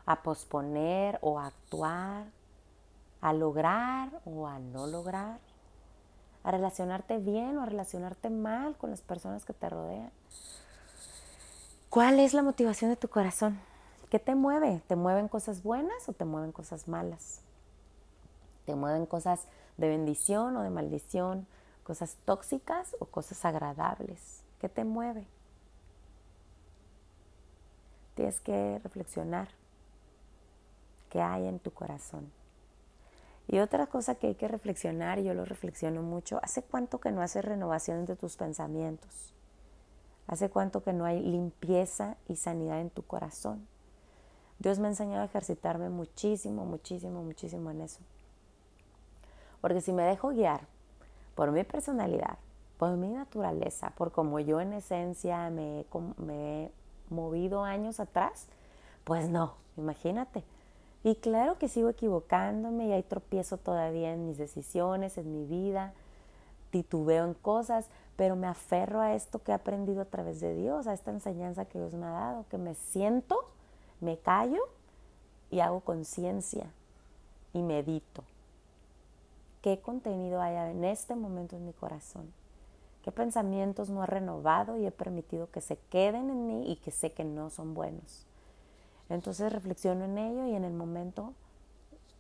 ¿A 0.05 0.24
posponer 0.24 1.20
o 1.22 1.39
a 1.39 1.48
actuar? 1.48 2.25
¿A 3.22 3.34
lograr 3.34 4.10
o 4.25 4.48
a 4.48 4.60
no 4.60 4.88
lograr? 4.88 5.39
¿A 6.43 6.51
relacionarte 6.51 7.17
bien 7.17 7.58
o 7.58 7.63
a 7.63 7.65
relacionarte 7.65 8.29
mal 8.29 8.75
con 8.77 8.89
las 8.89 9.01
personas 9.01 9.46
que 9.46 9.53
te 9.53 9.70
rodean? 9.70 10.12
¿Cuál 11.89 12.20
es 12.20 12.34
la 12.34 12.41
motivación 12.41 12.89
de 12.89 12.98
tu 12.98 13.10
corazón? 13.10 13.60
¿Qué 14.12 14.20
te 14.20 14.36
mueve? 14.36 14.84
¿Te 14.88 14.98
mueven 14.98 15.30
cosas 15.30 15.63
buenas 15.63 16.10
o 16.10 16.12
te 16.12 16.25
mueven 16.25 16.51
cosas 16.51 16.89
malas? 16.89 17.39
¿Te 18.65 18.75
mueven 18.75 19.06
cosas 19.06 19.48
de 19.77 19.88
bendición 19.88 20.58
o 20.58 20.63
de 20.63 20.70
maldición? 20.70 21.48
¿Cosas 21.86 22.18
tóxicas 22.25 22.94
o 23.00 23.06
cosas 23.06 23.46
agradables? 23.46 24.44
¿Qué 24.60 24.68
te 24.68 24.84
mueve? 24.84 25.25
Tienes 28.15 28.41
que 28.41 28.82
reflexionar 28.84 29.48
qué 31.10 31.22
hay 31.22 31.48
en 31.48 31.60
tu 31.60 31.72
corazón. 31.72 32.34
Y 33.48 33.60
otra 33.60 33.88
cosa 33.88 34.15
que 34.15 34.27
hay 34.27 34.36
que 34.36 34.50
reflexionar, 34.50 35.20
y 35.20 35.24
yo 35.24 35.34
lo 35.34 35.46
reflexiono 35.46 36.01
mucho, 36.01 36.41
¿hace 36.44 36.63
cuánto 36.63 37.00
que 37.00 37.12
no 37.12 37.22
haces 37.22 37.46
renovación 37.46 38.06
de 38.06 38.18
tus 38.18 38.36
pensamientos? 38.36 39.34
¿Hace 40.27 40.50
cuánto 40.50 40.84
que 40.84 40.91
no 40.91 41.06
hay 41.06 41.22
limpieza 41.22 42.18
y 42.27 42.36
sanidad 42.36 42.82
en 42.82 42.89
tu 42.89 43.03
corazón? 43.03 43.71
Dios 44.62 44.77
me 44.77 44.88
ha 44.88 44.91
enseñado 44.91 45.24
a 45.24 45.25
ejercitarme 45.25 45.89
muchísimo, 45.89 46.65
muchísimo, 46.65 47.24
muchísimo 47.24 47.72
en 47.72 47.82
eso. 47.82 48.00
Porque 49.60 49.82
si 49.82 49.91
me 49.91 50.03
dejo 50.03 50.30
guiar 50.30 50.68
por 51.34 51.51
mi 51.51 51.63
personalidad, 51.63 52.38
por 52.77 52.96
mi 52.96 53.10
naturaleza, 53.10 53.89
por 53.98 54.12
como 54.12 54.39
yo 54.39 54.62
en 54.62 54.74
esencia 54.74 55.50
me, 55.50 55.88
me 56.18 56.65
he 56.65 56.72
movido 57.10 57.63
años 57.63 58.00
atrás, 58.00 58.46
pues 59.03 59.30
no, 59.30 59.56
imagínate. 59.77 60.44
Y 61.03 61.15
claro 61.15 61.58
que 61.58 61.68
sigo 61.68 61.89
equivocándome 61.89 62.86
y 62.86 62.91
hay 62.91 63.01
tropiezo 63.01 63.58
todavía 63.58 64.13
en 64.13 64.27
mis 64.27 64.38
decisiones, 64.38 65.18
en 65.18 65.34
mi 65.34 65.44
vida, 65.44 65.94
titubeo 66.70 67.25
en 67.25 67.34
cosas, 67.34 67.88
pero 68.15 68.36
me 68.36 68.46
aferro 68.46 69.01
a 69.01 69.15
esto 69.15 69.41
que 69.41 69.53
he 69.53 69.56
aprendido 69.56 70.03
a 70.03 70.06
través 70.06 70.39
de 70.39 70.53
Dios, 70.53 70.86
a 70.86 70.94
esta 70.94 71.10
enseñanza 71.10 71.65
que 71.65 71.80
Dios 71.80 71.96
me 71.96 72.06
ha 72.06 72.12
dado, 72.12 72.46
que 72.51 72.60
me 72.60 72.75
siento 72.75 73.44
me 74.01 74.17
callo 74.17 74.62
y 75.51 75.60
hago 75.60 75.81
conciencia 75.81 76.65
y 77.53 77.62
medito. 77.62 78.24
¿Qué 79.62 79.79
contenido 79.79 80.41
hay 80.41 80.72
en 80.72 80.84
este 80.84 81.15
momento 81.15 81.55
en 81.55 81.65
mi 81.65 81.74
corazón? 81.74 82.34
¿Qué 83.03 83.12
pensamientos 83.12 83.89
no 83.89 84.03
he 84.03 84.08
renovado 84.08 84.77
y 84.77 84.86
he 84.86 84.91
permitido 84.91 85.50
que 85.51 85.62
se 85.62 85.77
queden 85.77 86.29
en 86.29 86.48
mí 86.48 86.72
y 86.72 86.77
que 86.77 86.91
sé 86.91 87.12
que 87.12 87.24
no 87.24 87.50
son 87.50 87.74
buenos? 87.74 88.25
Entonces 89.10 89.53
reflexiono 89.53 90.05
en 90.05 90.17
ello 90.17 90.46
y 90.48 90.55
en 90.55 90.63
el 90.63 90.74
momento 90.74 91.34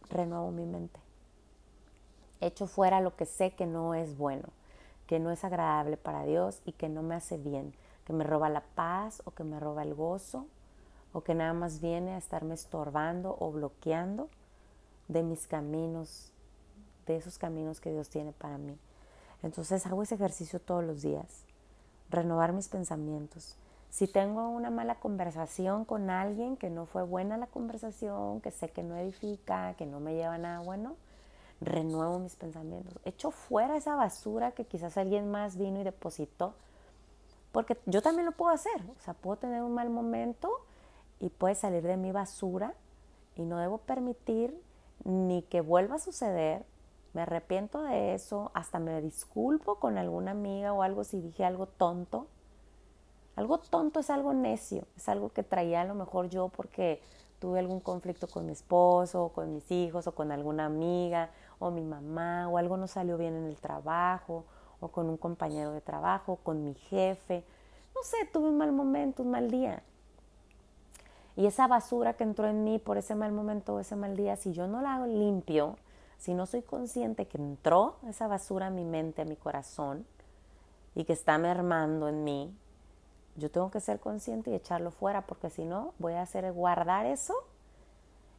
renuevo 0.09 0.51
mi 0.51 0.65
mente. 0.65 0.99
Echo 2.41 2.67
fuera 2.67 3.01
lo 3.01 3.15
que 3.15 3.25
sé 3.25 3.51
que 3.51 3.65
no 3.65 3.95
es 3.95 4.17
bueno, 4.17 4.49
que 5.07 5.19
no 5.19 5.31
es 5.31 5.43
agradable 5.43 5.97
para 5.97 6.25
Dios 6.25 6.61
y 6.65 6.73
que 6.73 6.89
no 6.89 7.01
me 7.01 7.15
hace 7.15 7.37
bien, 7.37 7.73
que 8.05 8.13
me 8.13 8.23
roba 8.23 8.49
la 8.49 8.63
paz 8.75 9.21
o 9.25 9.31
que 9.31 9.43
me 9.43 9.59
roba 9.59 9.83
el 9.83 9.95
gozo 9.95 10.45
o 11.13 11.21
que 11.21 11.35
nada 11.35 11.53
más 11.53 11.81
viene 11.81 12.13
a 12.13 12.17
estarme 12.17 12.53
estorbando 12.53 13.35
o 13.39 13.51
bloqueando 13.51 14.29
de 15.07 15.23
mis 15.23 15.47
caminos, 15.47 16.31
de 17.05 17.17
esos 17.17 17.37
caminos 17.37 17.81
que 17.81 17.91
Dios 17.91 18.09
tiene 18.09 18.31
para 18.31 18.57
mí. 18.57 18.77
Entonces 19.43 19.85
hago 19.85 20.03
ese 20.03 20.15
ejercicio 20.15 20.59
todos 20.59 20.83
los 20.83 21.01
días, 21.01 21.43
renovar 22.09 22.53
mis 22.53 22.69
pensamientos. 22.69 23.55
Si 23.89 24.07
tengo 24.07 24.47
una 24.47 24.69
mala 24.69 24.95
conversación 24.95 25.83
con 25.83 26.09
alguien 26.09 26.55
que 26.55 26.69
no 26.69 26.85
fue 26.85 27.03
buena 27.03 27.37
la 27.37 27.47
conversación, 27.47 28.39
que 28.39 28.51
sé 28.51 28.69
que 28.69 28.83
no 28.83 28.95
edifica, 28.95 29.73
que 29.73 29.85
no 29.85 29.99
me 29.99 30.13
lleva 30.13 30.37
nada 30.37 30.59
bueno, 30.59 30.95
renuevo 31.59 32.19
mis 32.19 32.35
pensamientos. 32.35 32.93
Echo 33.03 33.31
fuera 33.31 33.75
esa 33.75 33.95
basura 33.95 34.51
que 34.51 34.65
quizás 34.65 34.97
alguien 34.97 35.29
más 35.29 35.57
vino 35.57 35.81
y 35.81 35.83
depositó, 35.83 36.53
porque 37.51 37.77
yo 37.85 38.01
también 38.01 38.25
lo 38.25 38.31
puedo 38.31 38.53
hacer. 38.53 38.81
O 38.97 39.03
sea, 39.03 39.13
puedo 39.13 39.35
tener 39.35 39.61
un 39.61 39.73
mal 39.73 39.89
momento 39.89 40.49
y 41.21 41.29
puede 41.29 41.55
salir 41.55 41.83
de 41.83 41.97
mi 41.97 42.11
basura 42.11 42.73
y 43.35 43.43
no 43.43 43.57
debo 43.59 43.77
permitir 43.77 44.59
ni 45.05 45.43
que 45.43 45.61
vuelva 45.61 45.95
a 45.95 45.99
suceder. 45.99 46.65
Me 47.13 47.21
arrepiento 47.21 47.83
de 47.83 48.13
eso, 48.15 48.51
hasta 48.53 48.79
me 48.79 48.99
disculpo 49.01 49.75
con 49.75 49.97
alguna 49.97 50.31
amiga 50.31 50.73
o 50.73 50.81
algo 50.81 51.03
si 51.03 51.21
dije 51.21 51.45
algo 51.45 51.67
tonto. 51.67 52.27
Algo 53.35 53.59
tonto 53.59 53.99
es 53.99 54.09
algo 54.09 54.33
necio, 54.33 54.87
es 54.97 55.07
algo 55.07 55.29
que 55.29 55.43
traía 55.43 55.81
a 55.81 55.85
lo 55.85 55.95
mejor 55.95 56.29
yo 56.29 56.49
porque 56.49 57.01
tuve 57.39 57.59
algún 57.59 57.79
conflicto 57.79 58.27
con 58.27 58.45
mi 58.45 58.51
esposo, 58.51 59.25
o 59.25 59.29
con 59.29 59.53
mis 59.53 59.69
hijos, 59.71 60.07
o 60.07 60.13
con 60.13 60.31
alguna 60.31 60.65
amiga, 60.65 61.29
o 61.59 61.71
mi 61.71 61.83
mamá, 61.83 62.47
o 62.49 62.57
algo 62.57 62.77
no 62.77 62.87
salió 62.87 63.17
bien 63.17 63.35
en 63.35 63.45
el 63.45 63.57
trabajo, 63.57 64.45
o 64.79 64.89
con 64.89 65.09
un 65.09 65.17
compañero 65.17 65.71
de 65.71 65.81
trabajo, 65.81 66.37
con 66.43 66.63
mi 66.63 66.73
jefe. 66.75 67.43
No 67.95 68.03
sé, 68.03 68.17
tuve 68.31 68.49
un 68.49 68.57
mal 68.57 68.71
momento, 68.71 69.23
un 69.23 69.31
mal 69.31 69.49
día. 69.49 69.81
Y 71.35 71.45
esa 71.45 71.67
basura 71.67 72.13
que 72.13 72.23
entró 72.23 72.47
en 72.47 72.63
mí 72.63 72.79
por 72.79 72.97
ese 72.97 73.15
mal 73.15 73.31
momento 73.31 73.75
o 73.75 73.79
ese 73.79 73.95
mal 73.95 74.15
día, 74.15 74.35
si 74.35 74.51
yo 74.51 74.67
no 74.67 74.81
la 74.81 75.05
limpio, 75.07 75.77
si 76.17 76.33
no 76.33 76.45
soy 76.45 76.61
consciente 76.61 77.27
que 77.27 77.37
entró 77.37 77.95
esa 78.07 78.27
basura 78.27 78.67
a 78.67 78.69
mi 78.69 78.85
mente, 78.85 79.21
a 79.21 79.25
mi 79.25 79.35
corazón, 79.35 80.05
y 80.93 81.05
que 81.05 81.13
está 81.13 81.37
mermando 81.37 82.07
en 82.09 82.23
mí, 82.23 82.53
yo 83.37 83.49
tengo 83.49 83.71
que 83.71 83.79
ser 83.79 83.99
consciente 83.99 84.51
y 84.51 84.55
echarlo 84.55 84.91
fuera, 84.91 85.25
porque 85.25 85.49
si 85.49 85.63
no, 85.63 85.93
voy 85.99 86.13
a 86.13 86.21
hacer 86.21 86.51
guardar 86.51 87.05
eso 87.05 87.33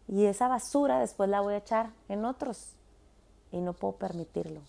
y 0.06 0.26
esa 0.26 0.48
basura 0.48 0.98
después 0.98 1.30
la 1.30 1.40
voy 1.40 1.54
a 1.54 1.58
echar 1.58 1.90
en 2.08 2.24
otros 2.24 2.74
y 3.50 3.60
no 3.60 3.72
puedo 3.72 3.94
permitirlo. 3.94 4.60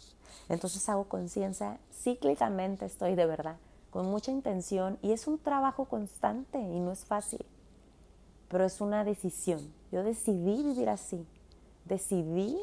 Entonces 0.50 0.88
hago 0.90 1.06
conciencia, 1.06 1.78
cíclicamente 1.92 2.86
estoy 2.86 3.16
de 3.16 3.26
verdad 3.26 3.58
con 3.92 4.08
mucha 4.08 4.32
intención 4.32 4.98
y 5.04 5.12
es 5.12 5.28
un 5.28 5.38
trabajo 5.38 5.86
constante 5.86 6.60
y 6.60 6.80
no 6.80 6.92
es 6.92 7.06
fácil, 7.06 7.46
pero 8.54 8.66
es 8.66 8.82
una 8.82 9.04
decisión. 9.04 9.74
Yo 9.92 10.04
decidí 10.04 10.62
vivir 10.62 10.88
así, 10.88 11.26
decidí 11.86 12.56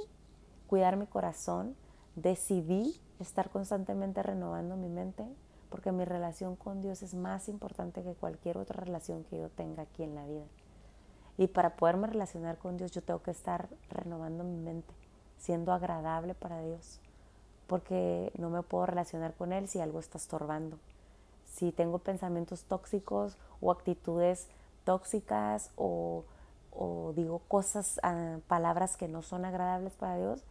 cuidar 0.69 0.97
mi 0.97 1.07
corazón, 1.07 1.75
decidí 2.15 3.01
estar 3.19 3.51
constantemente 3.51 4.23
renovando 4.23 4.77
mi 4.77 4.89
mente 4.89 5.27
porque 5.69 5.91
mi 5.91 6.05
relación 6.05 6.55
con 6.55 6.81
Dios 6.81 7.03
es 7.03 7.15
más 7.15 7.49
importante 7.49 8.05
que 8.05 8.15
cualquier 8.15 8.57
otra 8.57 8.85
relación 8.85 9.25
que 9.25 9.39
yo 9.39 9.49
tenga 9.49 9.83
aquí 9.83 10.05
en 10.05 10.15
la 10.15 10.25
vida. 10.27 10.47
Y 11.37 11.49
para 11.49 11.75
poderme 11.75 12.07
relacionar 12.07 12.59
con 12.59 12.77
Dios 12.77 12.93
yo 12.93 13.03
tengo 13.03 13.25
que 13.25 13.33
estar 13.33 13.69
renovando 13.89 14.45
mi 14.45 14.59
mente, 14.59 14.95
siendo 15.39 15.73
agradable 15.73 16.37
para 16.37 16.63
Dios, 16.63 17.01
porque 17.67 18.31
no 18.39 18.49
me 18.49 18.63
puedo 18.63 18.87
relacionar 18.87 19.35
con 19.35 19.53
Él 19.53 19.67
si 19.67 19.81
algo 19.81 19.99
está 19.99 20.19
estorbando 20.19 20.79
si 21.51 21.73
tengo 21.73 21.99
pensamientos 21.99 22.65
tóxicos 22.65 23.37
o 23.61 23.71
actitudes 23.71 24.49
tóxicas 24.85 25.71
o, 25.77 26.25
digo 27.15 27.41
cosas, 27.49 28.01
ah, 28.03 28.39
palabras 28.49 28.97
que 28.97 29.09
no 29.09 29.23
son 29.23 29.45
agradables 29.45 29.93
para 29.95 30.17
Dios, 30.17 30.43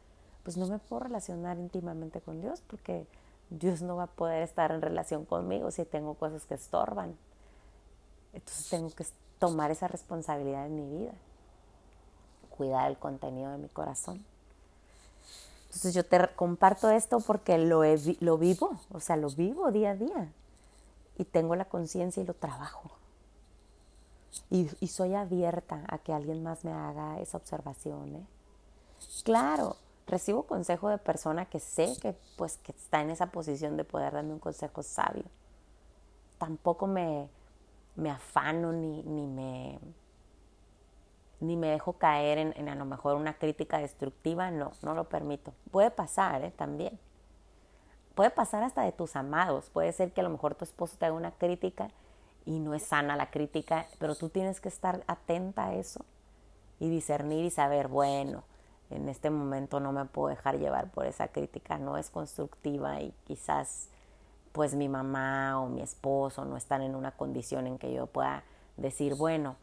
pues 0.44 0.58
no 0.58 0.68
me 0.68 0.80
puedo 0.80 1.02
relacionar 1.04 1.58
íntimamente 1.58 2.22
con 2.22 2.42
Dios 2.42 2.62
porque 2.68 3.08
Dios 3.50 3.82
no 3.82 3.96
va 3.96 4.04
a 4.04 4.08
poder 4.08 4.44
estar 4.44 4.72
en 4.72 4.82
relación 4.82 5.26
conmigo 5.26 5.72
si 5.72 5.86
tengo 5.86 6.14
cosas 6.14 6.46
que 6.46 6.54
estorban. 6.54 7.16
Entonces 8.34 8.70
tengo 8.70 8.90
que 8.92 9.06
tomar 9.40 9.72
esa 9.72 9.88
responsabilidad 9.88 10.66
en 10.68 10.76
mi 10.76 10.98
vida, 10.98 11.14
cuidar 12.50 12.90
el 12.90 12.98
contenido 12.98 13.52
de 13.52 13.58
mi 13.58 13.70
corazón. 13.70 14.24
Entonces 15.66 15.94
yo 15.94 16.06
te 16.06 16.28
comparto 16.36 16.90
esto 16.90 17.20
porque 17.20 17.58
lo, 17.58 17.84
lo 18.20 18.38
vivo, 18.38 18.80
o 18.92 19.00
sea, 19.00 19.18
lo 19.18 19.30
vivo 19.30 19.72
día 19.72 19.92
a 19.92 19.96
día 19.96 20.32
y 21.18 21.26
tengo 21.26 21.56
la 21.56 21.66
conciencia 21.66 22.24
y 22.24 22.26
lo 22.26 22.34
trabajo. 22.34 22.99
Y, 24.50 24.88
soy 24.88 25.16
abierta 25.16 25.84
a 25.88 25.98
que 26.00 26.14
alguien 26.14 26.44
más 26.44 26.64
me 26.64 26.72
haga 26.72 27.20
esa 27.20 27.38
observación. 27.38 28.16
¿eh? 28.16 28.26
Claro, 29.24 29.76
recibo 30.08 30.44
consejo 30.44 30.90
de 30.90 30.98
persona 30.98 31.46
que 31.46 31.60
sé 31.60 31.96
que, 32.02 32.16
pues, 32.38 32.58
que 32.58 32.72
está 32.72 33.02
en 33.02 33.10
esa 33.10 33.28
posición 33.28 33.78
de 33.78 33.84
poder 33.84 34.14
darme 34.14 34.34
un 34.34 34.40
consejo 34.40 34.84
sabio. 34.84 35.26
Tampoco 36.38 36.88
me, 36.88 37.30
me 37.96 38.10
afano 38.10 38.72
ni, 38.72 39.04
ni, 39.04 39.28
me, 39.28 39.80
ni 41.40 41.58
me 41.58 41.68
dejo 41.68 41.94
caer 41.94 42.38
en, 42.38 42.70
a 42.70 42.76
lo 42.76 42.86
mejor 42.86 43.16
una 43.16 43.34
crítica 43.34 43.80
destructiva. 43.80 44.52
No, 44.52 44.72
no 44.82 44.94
lo 44.94 45.10
permito. 45.10 45.54
Puede 45.72 45.92
pasar 45.92 46.44
¿eh? 46.44 46.52
también 46.52 46.98
puede 48.20 48.32
pasar 48.32 48.64
hasta 48.64 48.82
de 48.82 48.92
tus 48.92 49.16
amados. 49.16 49.70
Puede 49.70 49.94
ser 49.94 50.12
que 50.12 50.20
a 50.20 50.26
lo 50.26 50.30
mejor 50.30 50.54
tu 50.54 50.66
esposo 50.66 50.98
te 51.00 51.06
haga 51.06 51.16
una 51.16 51.32
crítica 51.32 51.90
y 52.46 52.60
no 52.60 52.74
es 52.74 52.84
sana 52.84 53.16
la 53.16 53.32
crítica, 53.32 53.86
pero 54.00 54.16
tú 54.16 54.30
tienes 54.30 54.60
que 54.60 54.70
estar 54.70 55.04
atenta 55.08 55.68
a 55.68 55.76
eso 55.76 56.06
y 56.80 56.90
discernir 56.90 57.46
y 57.46 57.52
saber, 57.52 57.88
bueno, 57.88 58.44
en 58.90 59.08
este 59.10 59.30
momento 59.30 59.80
no 59.80 59.92
me 59.92 60.06
puedo 60.06 60.30
dejar 60.30 60.58
llevar 60.58 60.90
por 60.90 61.06
esa 61.06 61.28
crítica, 61.28 61.78
no 61.78 61.98
es 61.98 62.10
constructiva 62.10 63.02
y 63.02 63.14
quizás 63.26 63.90
pues 64.52 64.76
mi 64.76 64.90
mamá 64.90 65.62
o 65.62 65.70
mi 65.70 65.82
esposo 65.82 66.44
no 66.46 66.58
están 66.58 66.82
en 66.82 66.96
una 66.96 67.12
condición 67.12 67.68
en 67.68 67.78
que 67.78 67.94
yo 67.94 68.08
pueda 68.08 68.44
decir, 68.78 69.16
bueno, 69.16 69.56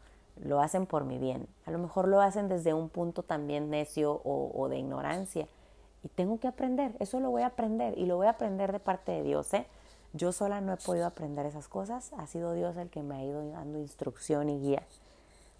lo 0.43 0.61
hacen 0.61 0.85
por 0.85 1.03
mi 1.03 1.17
bien. 1.17 1.47
A 1.65 1.71
lo 1.71 1.77
mejor 1.77 2.07
lo 2.07 2.21
hacen 2.21 2.47
desde 2.47 2.73
un 2.73 2.89
punto 2.89 3.23
también 3.23 3.69
necio 3.69 4.21
o, 4.23 4.67
de 4.69 4.77
ignorancia, 4.77 5.47
y 6.03 6.09
tengo 6.09 6.39
que 6.39 6.47
aprender, 6.47 6.95
eso 6.99 7.19
lo 7.19 7.31
voy 7.31 7.41
a 7.41 7.47
aprender 7.47 7.97
y 7.97 8.05
lo 8.05 8.17
voy 8.17 8.27
a 8.27 8.31
aprender 8.31 8.71
de 8.71 8.79
parte 8.79 9.11
de 9.11 9.23
Dios. 9.23 9.53
¿eh? 9.53 9.65
Yo 10.13 10.31
sola 10.31 10.61
no 10.61 10.73
he 10.73 10.77
podido 10.77 11.05
aprender 11.05 11.45
esas 11.45 11.67
cosas, 11.67 12.11
ha 12.17 12.27
sido 12.27 12.53
Dios 12.53 12.75
el 12.77 12.89
que 12.89 13.03
me 13.03 13.15
ha 13.15 13.23
ido 13.23 13.47
dando 13.51 13.79
instrucción 13.79 14.49
y 14.49 14.59
guía. 14.59 14.83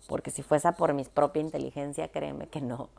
Porque 0.07 0.31
si 0.31 0.41
fuese 0.41 0.71
por 0.73 0.93
mi 0.93 1.03
propia 1.03 1.41
inteligencia, 1.41 2.07
créeme 2.07 2.47
que 2.47 2.61
no, 2.61 2.89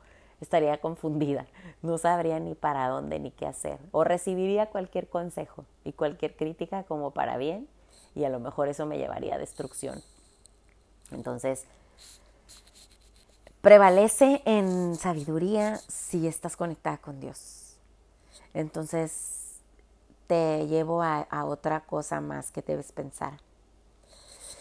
estaría 0.40 0.78
confundida, 0.78 1.46
no 1.82 1.98
sabría 1.98 2.38
ni 2.38 2.54
para 2.54 2.88
dónde 2.88 3.18
ni 3.18 3.30
qué 3.30 3.46
hacer. 3.46 3.78
O 3.92 4.04
recibiría 4.04 4.66
cualquier 4.66 5.08
consejo 5.08 5.64
y 5.84 5.92
cualquier 5.92 6.36
crítica 6.36 6.84
como 6.84 7.12
para 7.12 7.36
bien 7.36 7.68
y 8.14 8.24
a 8.24 8.28
lo 8.28 8.40
mejor 8.40 8.68
eso 8.68 8.86
me 8.86 8.98
llevaría 8.98 9.36
a 9.36 9.38
destrucción. 9.38 10.02
Entonces, 11.10 11.64
prevalece 13.60 14.42
en 14.44 14.96
sabiduría 14.96 15.76
si 15.88 16.26
estás 16.26 16.56
conectada 16.56 16.98
con 16.98 17.20
Dios. 17.20 17.76
Entonces, 18.54 19.37
te 20.28 20.66
llevo 20.66 21.02
a, 21.02 21.26
otra 21.46 21.80
cosa 21.80 22.20
más 22.20 22.52
que 22.52 22.62
debes 22.62 22.92
pensar. 22.92 23.40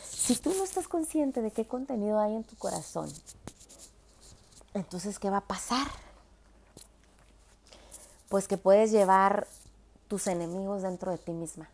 Si 0.10 0.36
tú 0.38 0.54
no 0.58 0.64
estás 0.64 0.88
consciente 0.88 1.42
de 1.42 1.52
qué 1.52 1.68
contenido 1.68 2.20
hay 2.20 2.36
en 2.36 2.44
tu 2.44 2.56
corazón, 2.56 3.10
entonces, 4.74 5.20
¿qué 5.20 5.30
va 5.30 5.38
a 5.38 5.48
pasar? 5.48 5.88
Pues 8.30 8.48
que 8.48 8.58
puedes 8.58 8.92
llevar 8.92 9.48
tus 10.08 10.28
enemigos 10.28 10.82
dentro 10.82 11.12
de 11.12 11.18
ti 11.18 11.34
misma. 11.34 11.70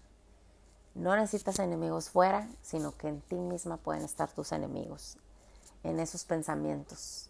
No 0.95 1.15
necesitas 1.15 1.59
enemigos 1.59 2.09
fuera, 2.09 2.47
sino 2.61 2.95
que 2.97 3.07
en 3.07 3.21
ti 3.21 3.35
misma 3.35 3.77
pueden 3.77 4.03
estar 4.03 4.31
tus 4.31 4.51
enemigos 4.51 5.17
en 5.83 5.99
esos 5.99 6.23
pensamientos, 6.23 7.29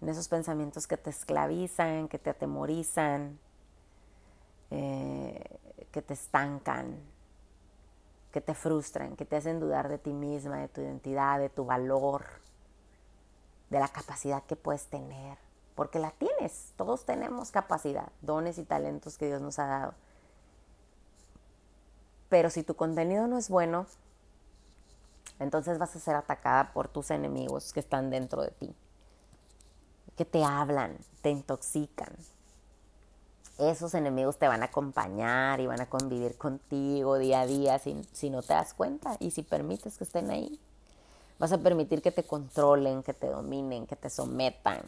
en 0.00 0.08
esos 0.08 0.28
pensamientos 0.28 0.86
que 0.86 0.96
te 0.96 1.10
esclavizan, 1.10 2.08
que 2.08 2.18
te 2.18 2.30
atemorizan, 2.30 3.38
eh, 4.70 5.58
que 5.90 6.02
te 6.02 6.14
estancan, 6.14 6.96
que 8.32 8.40
te 8.40 8.54
frustran, 8.54 9.16
que 9.16 9.24
te 9.24 9.36
hacen 9.36 9.60
dudar 9.60 9.88
de 9.88 9.98
ti 9.98 10.12
misma, 10.12 10.58
de 10.58 10.68
tu 10.68 10.80
identidad, 10.80 11.38
de 11.38 11.48
tu 11.48 11.64
valor, 11.64 12.24
de 13.70 13.78
la 13.78 13.88
capacidad 13.88 14.42
que 14.42 14.56
puedes 14.56 14.86
tener, 14.86 15.38
porque 15.74 15.98
la 15.98 16.10
tienes, 16.10 16.72
todos 16.76 17.04
tenemos 17.04 17.50
capacidad, 17.50 18.10
dones 18.22 18.58
y 18.58 18.64
talentos 18.64 19.18
que 19.18 19.26
Dios 19.26 19.40
nos 19.40 19.58
ha 19.58 19.66
dado. 19.66 19.94
Pero 22.28 22.50
si 22.50 22.62
tu 22.64 22.74
contenido 22.74 23.28
no 23.28 23.38
es 23.38 23.48
bueno, 23.48 23.86
entonces 25.38 25.78
vas 25.78 25.94
a 25.94 26.00
ser 26.00 26.16
atacada 26.16 26.72
por 26.72 26.88
tus 26.88 27.10
enemigos 27.10 27.72
que 27.72 27.80
están 27.80 28.10
dentro 28.10 28.42
de 28.42 28.50
ti, 28.50 28.74
que 30.16 30.24
te 30.24 30.44
hablan, 30.44 30.96
te 31.22 31.30
intoxican. 31.30 32.12
Esos 33.58 33.94
enemigos 33.94 34.36
te 34.38 34.48
van 34.48 34.62
a 34.62 34.66
acompañar 34.66 35.60
y 35.60 35.66
van 35.66 35.80
a 35.80 35.86
convivir 35.86 36.36
contigo 36.36 37.18
día 37.18 37.42
a 37.42 37.46
día 37.46 37.78
si, 37.78 38.02
si 38.12 38.28
no 38.28 38.42
te 38.42 38.52
das 38.52 38.74
cuenta 38.74 39.16
y 39.20 39.30
si 39.30 39.42
permites 39.42 39.96
que 39.96 40.04
estén 40.04 40.30
ahí. 40.30 40.60
Vas 41.38 41.52
a 41.52 41.58
permitir 41.58 42.02
que 42.02 42.10
te 42.10 42.24
controlen, 42.24 43.02
que 43.02 43.14
te 43.14 43.28
dominen, 43.28 43.86
que 43.86 43.96
te 43.96 44.10
sometan, 44.10 44.82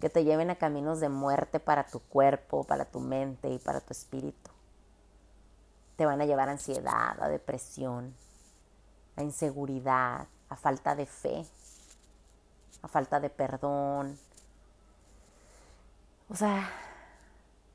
que 0.00 0.10
te 0.10 0.24
lleven 0.24 0.50
a 0.50 0.56
caminos 0.56 1.00
de 1.00 1.08
muerte 1.08 1.60
para 1.60 1.86
tu 1.86 2.00
cuerpo, 2.00 2.64
para 2.64 2.84
tu 2.84 2.98
mente 2.98 3.48
y 3.50 3.58
para 3.58 3.80
tu 3.80 3.92
espíritu. 3.92 4.50
Te 5.96 6.04
van 6.04 6.20
a 6.20 6.26
llevar 6.26 6.48
a 6.48 6.52
ansiedad, 6.52 7.20
a 7.20 7.28
depresión, 7.28 8.14
a 9.16 9.22
inseguridad, 9.22 10.26
a 10.48 10.56
falta 10.56 10.96
de 10.96 11.06
fe, 11.06 11.46
a 12.82 12.88
falta 12.88 13.20
de 13.20 13.30
perdón. 13.30 14.18
O 16.28 16.34
sea, 16.34 16.68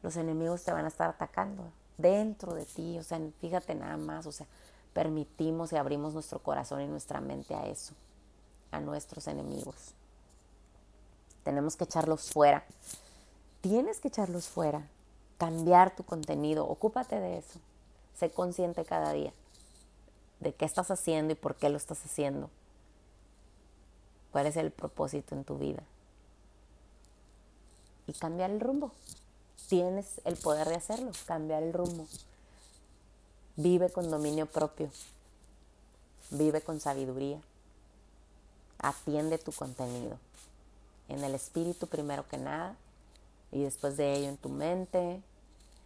los 0.03 0.15
enemigos 0.15 0.63
te 0.63 0.71
van 0.71 0.85
a 0.85 0.89
estar 0.89 1.09
atacando 1.09 1.63
dentro 1.97 2.53
de 2.53 2.65
ti. 2.65 2.97
O 2.99 3.03
sea, 3.03 3.19
fíjate 3.39 3.75
nada 3.75 3.97
más, 3.97 4.25
o 4.25 4.31
sea, 4.31 4.47
permitimos 4.93 5.73
y 5.73 5.77
abrimos 5.77 6.13
nuestro 6.13 6.39
corazón 6.39 6.81
y 6.81 6.87
nuestra 6.87 7.21
mente 7.21 7.55
a 7.55 7.67
eso, 7.67 7.93
a 8.71 8.79
nuestros 8.79 9.27
enemigos. 9.27 9.93
Tenemos 11.43 11.75
que 11.75 11.85
echarlos 11.85 12.31
fuera. 12.31 12.63
Tienes 13.61 13.99
que 13.99 14.09
echarlos 14.09 14.47
fuera, 14.47 14.87
cambiar 15.37 15.95
tu 15.95 16.03
contenido, 16.03 16.67
ocúpate 16.67 17.19
de 17.19 17.39
eso. 17.39 17.59
Sé 18.15 18.31
consciente 18.31 18.85
cada 18.85 19.13
día 19.13 19.33
de 20.39 20.53
qué 20.53 20.65
estás 20.65 20.91
haciendo 20.91 21.33
y 21.33 21.35
por 21.35 21.55
qué 21.55 21.69
lo 21.69 21.77
estás 21.77 22.03
haciendo. 22.05 22.49
¿Cuál 24.31 24.47
es 24.47 24.57
el 24.57 24.71
propósito 24.71 25.35
en 25.35 25.43
tu 25.43 25.57
vida? 25.57 25.83
Y 28.05 28.13
cambiar 28.13 28.51
el 28.51 28.59
rumbo. 28.59 28.91
Tienes 29.67 30.21
el 30.25 30.37
poder 30.37 30.67
de 30.67 30.75
hacerlo, 30.75 31.11
cambiar 31.25 31.63
el 31.63 31.73
rumbo. 31.73 32.07
Vive 33.55 33.89
con 33.89 34.09
dominio 34.09 34.45
propio. 34.45 34.89
Vive 36.29 36.61
con 36.61 36.79
sabiduría. 36.79 37.39
Atiende 38.79 39.37
tu 39.37 39.51
contenido. 39.51 40.17
En 41.09 41.23
el 41.23 41.35
espíritu 41.35 41.87
primero 41.87 42.27
que 42.27 42.37
nada 42.37 42.75
y 43.51 43.63
después 43.63 43.97
de 43.97 44.13
ello 44.13 44.29
en 44.29 44.37
tu 44.37 44.49
mente, 44.49 45.21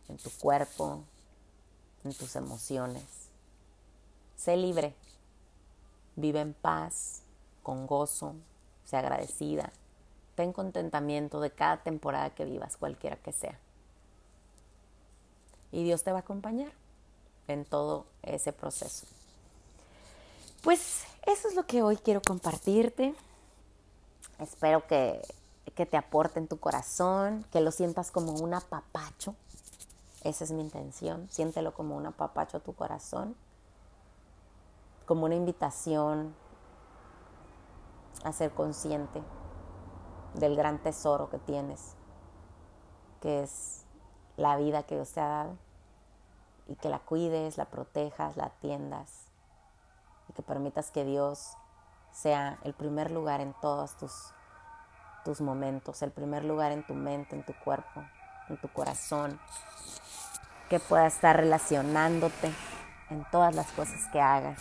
en 0.10 0.18
tu 0.18 0.30
cuerpo, 0.32 1.04
en 2.04 2.14
tus 2.14 2.36
emociones 2.36 3.22
Sé 4.42 4.58
libre. 4.58 4.96
Vive 6.16 6.40
en 6.40 6.56
paz, 6.56 7.22
con 7.62 7.86
gozo, 7.86 8.34
sé 8.86 8.98
agradecida. 8.98 9.72
Ten 10.34 10.52
contentamiento 10.52 11.40
de 11.42 11.52
cada 11.52 11.84
temporada 11.84 12.32
que 12.32 12.46
vivas, 12.46 12.76
cualquiera 12.76 13.18
que 13.18 13.34
sea. 13.34 13.60
Y 15.72 15.84
Dios 15.84 16.04
te 16.04 16.12
va 16.12 16.20
a 16.20 16.22
acompañar. 16.22 16.72
en 17.48 17.66
todo 17.66 18.06
ese 18.22 18.54
proceso. 18.54 19.06
Pues 20.64 21.04
eso 21.26 21.50
es 21.50 21.56
lo 21.56 21.66
que 21.66 21.82
hoy 21.82 21.98
quiero 21.98 22.22
compartirte. 22.22 23.14
Espero 24.40 24.88
que, 24.88 25.22
que 25.76 25.86
te 25.86 25.98
aporte 25.98 26.40
en 26.40 26.48
tu 26.48 26.60
corazón, 26.60 27.46
que 27.52 27.60
lo 27.60 27.72
sientas 27.72 28.12
como 28.12 28.32
un 28.34 28.54
apapacho. 28.54 29.36
Esa 30.24 30.44
es 30.44 30.52
mi 30.52 30.62
intención. 30.62 31.28
Siéntelo 31.30 31.74
como 31.74 31.98
un 31.98 32.06
apapacho 32.06 32.58
a 32.58 32.60
tu 32.60 32.74
corazón, 32.74 33.36
como 35.06 35.26
una 35.26 35.36
invitación 35.36 36.34
a 38.24 38.32
ser 38.32 38.52
consciente 38.52 39.22
del 40.36 40.56
gran 40.56 40.82
tesoro 40.82 41.30
que 41.30 41.40
tienes, 41.40 41.96
que 43.20 43.44
es 43.44 43.81
la 44.38 44.56
vida 44.58 44.84
que 44.84 44.96
Dios 44.96 45.12
te 45.12 45.22
ha 45.22 45.28
dado, 45.28 45.58
y 46.68 46.76
que 46.76 46.90
la 46.90 47.00
cuides, 47.00 47.58
la 47.58 47.66
protejas, 47.66 48.38
la 48.38 48.46
atiendas, 48.46 49.26
y 50.30 50.34
que 50.34 50.42
permitas 50.42 50.92
que 50.92 51.04
Dios 51.04 51.58
sea 52.12 52.60
el 52.64 52.74
primer 52.74 53.12
lugar 53.12 53.42
en 53.42 53.54
todos 53.62 53.98
tus, 53.98 54.34
tus 55.24 55.42
momentos, 55.42 56.02
el 56.02 56.12
primer 56.12 56.44
lugar 56.46 56.72
en 56.72 56.86
tu 56.86 56.94
mente, 56.94 57.36
en 57.36 57.44
tu 57.46 57.54
cuerpo, 57.60 58.04
en 58.50 58.58
tu 58.58 58.68
corazón, 58.70 59.40
que 60.70 60.80
pueda 60.80 61.08
estar 61.08 61.36
relacionándote 61.36 62.54
en 63.10 63.26
todas 63.32 63.54
las 63.54 63.68
cosas 63.72 64.08
que 64.12 64.22
hagas 64.22 64.60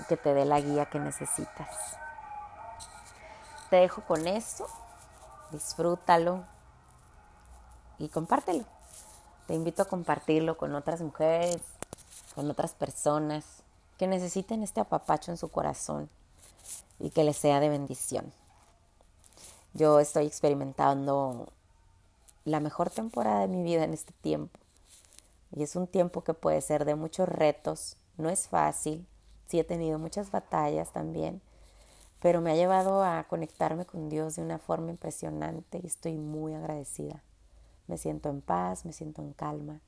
y 0.00 0.04
que 0.04 0.16
te 0.16 0.34
dé 0.34 0.44
la 0.44 0.60
guía 0.60 0.86
que 0.86 0.98
necesitas. 0.98 1.96
Te 3.70 3.76
dejo 3.76 4.02
con 4.02 4.26
eso, 4.26 4.66
disfrútalo 5.52 6.44
y 8.00 8.08
compártelo. 8.08 8.64
Te 9.46 9.54
invito 9.54 9.82
a 9.82 9.88
compartirlo 9.88 10.56
con 10.56 10.74
otras 10.74 11.00
mujeres, 11.02 11.58
con 12.34 12.50
otras 12.50 12.72
personas 12.72 13.44
que 13.98 14.06
necesiten 14.06 14.62
este 14.62 14.80
apapacho 14.80 15.30
en 15.30 15.36
su 15.36 15.50
corazón 15.50 16.08
y 16.98 17.10
que 17.10 17.24
les 17.24 17.36
sea 17.36 17.60
de 17.60 17.68
bendición. 17.68 18.32
Yo 19.74 20.00
estoy 20.00 20.26
experimentando 20.26 21.48
la 22.44 22.60
mejor 22.60 22.90
temporada 22.90 23.40
de 23.40 23.48
mi 23.48 23.62
vida 23.62 23.84
en 23.84 23.92
este 23.92 24.12
tiempo. 24.22 24.58
Y 25.54 25.62
es 25.62 25.76
un 25.76 25.86
tiempo 25.86 26.22
que 26.22 26.32
puede 26.32 26.60
ser 26.62 26.84
de 26.84 26.94
muchos 26.94 27.28
retos, 27.28 27.96
no 28.16 28.30
es 28.30 28.48
fácil, 28.48 29.06
sí 29.48 29.58
he 29.58 29.64
tenido 29.64 29.98
muchas 29.98 30.30
batallas 30.30 30.92
también, 30.92 31.42
pero 32.22 32.40
me 32.40 32.52
ha 32.52 32.56
llevado 32.56 33.02
a 33.02 33.24
conectarme 33.24 33.84
con 33.84 34.08
Dios 34.08 34.36
de 34.36 34.42
una 34.42 34.58
forma 34.58 34.90
impresionante 34.90 35.80
y 35.82 35.86
estoy 35.86 36.14
muy 36.14 36.54
agradecida. 36.54 37.22
Me 37.90 37.98
siento 37.98 38.28
en 38.28 38.40
paz, 38.40 38.84
me 38.84 38.92
siento 38.92 39.20
en 39.20 39.32
calma, 39.32 39.80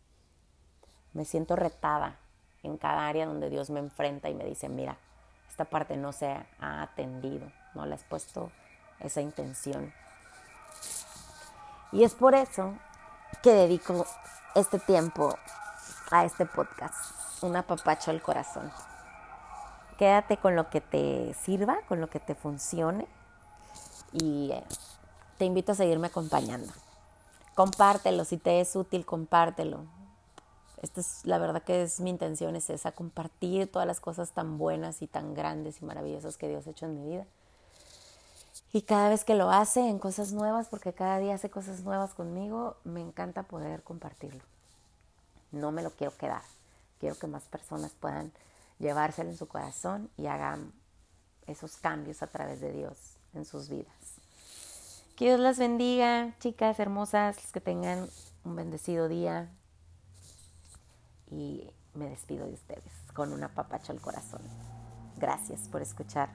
me 1.12 1.24
siento 1.24 1.54
retada 1.54 2.18
en 2.64 2.76
cada 2.76 3.06
área 3.06 3.26
donde 3.26 3.48
Dios 3.48 3.70
me 3.70 3.78
enfrenta 3.78 4.28
y 4.28 4.34
me 4.34 4.44
dice, 4.44 4.68
mira, 4.68 4.98
esta 5.48 5.66
parte 5.66 5.96
no 5.96 6.10
se 6.12 6.26
ha 6.26 6.82
atendido, 6.82 7.46
no 7.76 7.86
le 7.86 7.94
has 7.94 8.02
puesto 8.02 8.50
esa 8.98 9.20
intención. 9.20 9.94
Y 11.92 12.02
es 12.02 12.14
por 12.14 12.34
eso 12.34 12.74
que 13.40 13.52
dedico 13.52 14.04
este 14.56 14.80
tiempo 14.80 15.38
a 16.10 16.24
este 16.24 16.44
podcast, 16.44 17.44
un 17.44 17.54
apapacho 17.54 18.10
al 18.10 18.20
corazón. 18.20 18.72
Quédate 19.96 20.38
con 20.38 20.56
lo 20.56 20.70
que 20.70 20.80
te 20.80 21.34
sirva, 21.34 21.78
con 21.86 22.00
lo 22.00 22.10
que 22.10 22.18
te 22.18 22.34
funcione 22.34 23.06
y 24.10 24.50
eh, 24.50 24.64
te 25.38 25.44
invito 25.44 25.70
a 25.70 25.76
seguirme 25.76 26.08
acompañando. 26.08 26.72
Compártelo, 27.54 28.24
si 28.24 28.38
te 28.38 28.60
es 28.60 28.74
útil, 28.76 29.04
compártelo. 29.04 29.84
Esta 30.80 31.00
es 31.00 31.24
la 31.24 31.38
verdad 31.38 31.62
que 31.62 31.82
es 31.82 32.00
mi 32.00 32.10
intención, 32.10 32.56
es 32.56 32.70
esa, 32.70 32.92
compartir 32.92 33.70
todas 33.70 33.86
las 33.86 34.00
cosas 34.00 34.32
tan 34.32 34.58
buenas 34.58 35.00
y 35.02 35.06
tan 35.06 35.34
grandes 35.34 35.80
y 35.80 35.84
maravillosas 35.84 36.36
que 36.36 36.48
Dios 36.48 36.66
ha 36.66 36.70
hecho 36.70 36.86
en 36.86 37.00
mi 37.00 37.10
vida. 37.10 37.26
Y 38.72 38.82
cada 38.82 39.10
vez 39.10 39.24
que 39.24 39.34
lo 39.34 39.50
hace 39.50 39.80
en 39.80 39.98
cosas 39.98 40.32
nuevas, 40.32 40.68
porque 40.68 40.92
cada 40.92 41.18
día 41.18 41.34
hace 41.34 41.50
cosas 41.50 41.82
nuevas 41.82 42.14
conmigo, 42.14 42.76
me 42.84 43.00
encanta 43.00 43.42
poder 43.42 43.82
compartirlo. 43.82 44.42
No 45.52 45.70
me 45.72 45.82
lo 45.82 45.90
quiero 45.90 46.16
quedar. 46.16 46.42
Quiero 46.98 47.18
que 47.18 47.26
más 47.26 47.42
personas 47.44 47.92
puedan 47.92 48.32
llevárselo 48.78 49.30
en 49.30 49.36
su 49.36 49.46
corazón 49.46 50.10
y 50.16 50.26
hagan 50.26 50.72
esos 51.46 51.76
cambios 51.76 52.22
a 52.22 52.28
través 52.28 52.60
de 52.60 52.72
Dios 52.72 52.96
en 53.34 53.44
sus 53.44 53.68
vidas. 53.68 54.01
Dios 55.22 55.38
las 55.38 55.56
bendiga, 55.56 56.34
chicas 56.40 56.80
hermosas, 56.80 57.52
que 57.52 57.60
tengan 57.60 58.08
un 58.42 58.56
bendecido 58.56 59.06
día. 59.06 59.52
Y 61.30 61.70
me 61.94 62.08
despido 62.08 62.44
de 62.48 62.54
ustedes 62.54 62.92
con 63.14 63.32
una 63.32 63.46
papacha 63.46 63.92
al 63.92 64.00
corazón. 64.00 64.40
Gracias 65.18 65.68
por 65.68 65.80
escuchar. 65.80 66.30